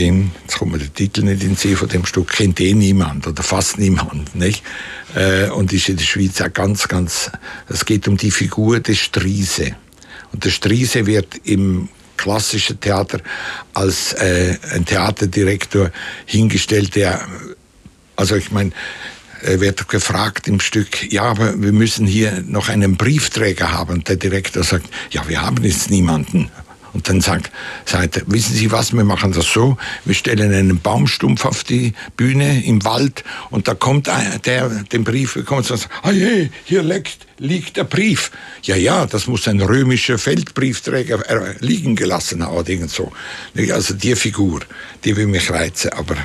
in, 0.00 0.32
jetzt 0.42 0.58
kommt 0.58 0.72
mir 0.72 0.78
der 0.78 0.92
Titel 0.92 1.22
nicht 1.22 1.42
in 1.42 1.56
See 1.56 1.76
von 1.76 1.88
dem 1.88 2.04
Stück, 2.04 2.28
kennt 2.28 2.60
eh 2.60 2.74
niemand 2.74 3.26
oder 3.26 3.42
fast 3.42 3.78
niemand, 3.78 4.34
nicht? 4.34 4.62
Äh, 5.14 5.48
und 5.50 5.72
ist 5.72 5.88
in 5.88 5.96
der 5.96 6.04
Schweiz 6.04 6.40
auch 6.40 6.52
ganz, 6.52 6.88
ganz, 6.88 7.30
es 7.68 7.84
geht 7.84 8.08
um 8.08 8.16
die 8.16 8.30
Figur 8.30 8.80
des 8.80 8.98
Striese. 8.98 9.76
Und 10.32 10.44
der 10.44 10.50
Striese 10.50 11.06
wird 11.06 11.36
im 11.44 11.88
klassische 12.16 12.76
Theater 12.76 13.20
als 13.74 14.12
äh, 14.14 14.56
ein 14.72 14.84
Theaterdirektor 14.84 15.90
hingestellt, 16.26 16.94
der, 16.94 17.26
also 18.16 18.36
ich 18.36 18.50
meine, 18.50 18.72
wird 19.42 19.88
gefragt 19.88 20.48
im 20.48 20.60
Stück, 20.60 21.10
ja, 21.10 21.22
aber 21.22 21.60
wir 21.60 21.72
müssen 21.72 22.06
hier 22.06 22.44
noch 22.46 22.68
einen 22.68 22.96
Briefträger 22.96 23.72
haben. 23.72 23.94
Und 23.94 24.08
der 24.08 24.16
Direktor 24.16 24.62
sagt, 24.62 24.86
ja, 25.10 25.26
wir 25.28 25.40
haben 25.40 25.64
jetzt 25.64 25.90
niemanden. 25.90 26.50
Und 26.92 27.08
dann 27.08 27.20
sagt, 27.20 27.52
sagt 27.84 28.16
er, 28.16 28.22
wissen 28.26 28.54
Sie 28.54 28.72
was, 28.72 28.92
wir 28.92 29.04
machen 29.04 29.32
das 29.32 29.46
so, 29.46 29.76
wir 30.04 30.14
stellen 30.14 30.52
einen 30.52 30.80
Baumstumpf 30.80 31.44
auf 31.44 31.64
die 31.64 31.94
Bühne 32.16 32.64
im 32.64 32.84
Wald 32.84 33.24
und 33.50 33.68
da 33.68 33.74
kommt 33.74 34.06
der, 34.06 34.38
der 34.44 34.68
den 34.68 35.04
Brief 35.04 35.34
bekommt 35.34 35.70
und 35.70 35.78
sagt, 35.78 35.92
ah 36.02 36.10
hier 36.10 36.82
liegt, 36.82 37.26
liegt 37.38 37.76
der 37.76 37.84
Brief. 37.84 38.30
Ja, 38.62 38.76
ja, 38.76 39.06
das 39.06 39.26
muss 39.26 39.46
ein 39.48 39.60
römischer 39.60 40.18
Feldbriefträger 40.18 41.20
liegen 41.60 41.96
gelassen 41.96 42.44
haben, 42.44 42.66
irgend 42.66 42.90
so. 42.90 43.12
Also 43.72 43.94
die 43.94 44.16
Figur, 44.16 44.60
die 45.04 45.16
will 45.16 45.26
mich 45.26 45.50
reizen, 45.50 45.92
aber 45.92 46.16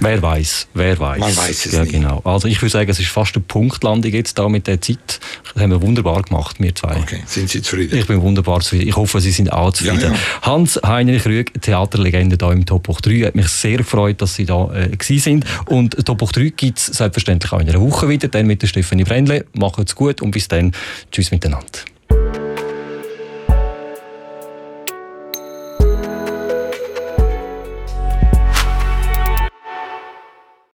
Wer 0.00 0.20
weiß, 0.20 0.68
wer 0.74 0.98
weiß. 0.98 1.20
Man 1.20 1.36
weiß 1.36 1.66
es 1.66 1.72
ja, 1.72 1.82
nicht. 1.82 1.92
Genau. 1.92 2.20
Also 2.24 2.48
ich 2.48 2.60
würde 2.60 2.70
sagen, 2.70 2.90
es 2.90 2.98
ist 2.98 3.08
fast 3.08 3.34
eine 3.34 3.44
Punktlandung 3.46 4.12
jetzt 4.12 4.38
da 4.38 4.48
mit 4.48 4.66
der 4.66 4.80
Zeit. 4.80 5.20
Das 5.54 5.62
haben 5.62 5.70
wir 5.70 5.80
wunderbar 5.80 6.22
gemacht, 6.22 6.56
wir 6.58 6.74
zwei. 6.74 6.96
Okay, 6.96 7.22
sind 7.26 7.48
Sie 7.48 7.62
zufrieden? 7.62 7.98
Ich 7.98 8.06
bin 8.06 8.20
wunderbar 8.20 8.60
zufrieden. 8.60 8.88
Ich 8.88 8.96
hoffe, 8.96 9.20
Sie 9.20 9.30
sind 9.30 9.52
auch 9.52 9.72
zufrieden. 9.72 10.00
Ja, 10.00 10.08
ja. 10.10 10.16
Hans-Heinrich 10.42 11.24
Rüeg, 11.24 11.62
Theaterlegende 11.62 12.36
hier 12.38 12.52
im 12.52 12.66
Top 12.66 12.86
3, 12.86 13.26
hat 13.26 13.34
mich 13.34 13.48
sehr 13.48 13.78
gefreut, 13.78 14.20
dass 14.20 14.34
Sie 14.34 14.44
da 14.44 14.70
äh, 14.74 14.88
gewesen 14.88 15.20
sind. 15.20 15.46
Und 15.66 16.04
Top 16.04 16.18
3 16.18 16.50
gibt 16.50 16.78
es 16.78 16.86
selbstverständlich 16.86 17.52
auch 17.52 17.60
in 17.60 17.68
einer 17.68 17.80
Woche 17.80 18.08
wieder, 18.08 18.28
dann 18.28 18.46
mit 18.46 18.62
der 18.62 18.66
Stefanie 18.66 19.04
Brändle. 19.04 19.46
Macht's 19.54 19.94
gut 19.94 20.20
und 20.22 20.30
bis 20.30 20.48
dann. 20.48 20.72
Tschüss 21.10 21.30
miteinander. 21.30 21.66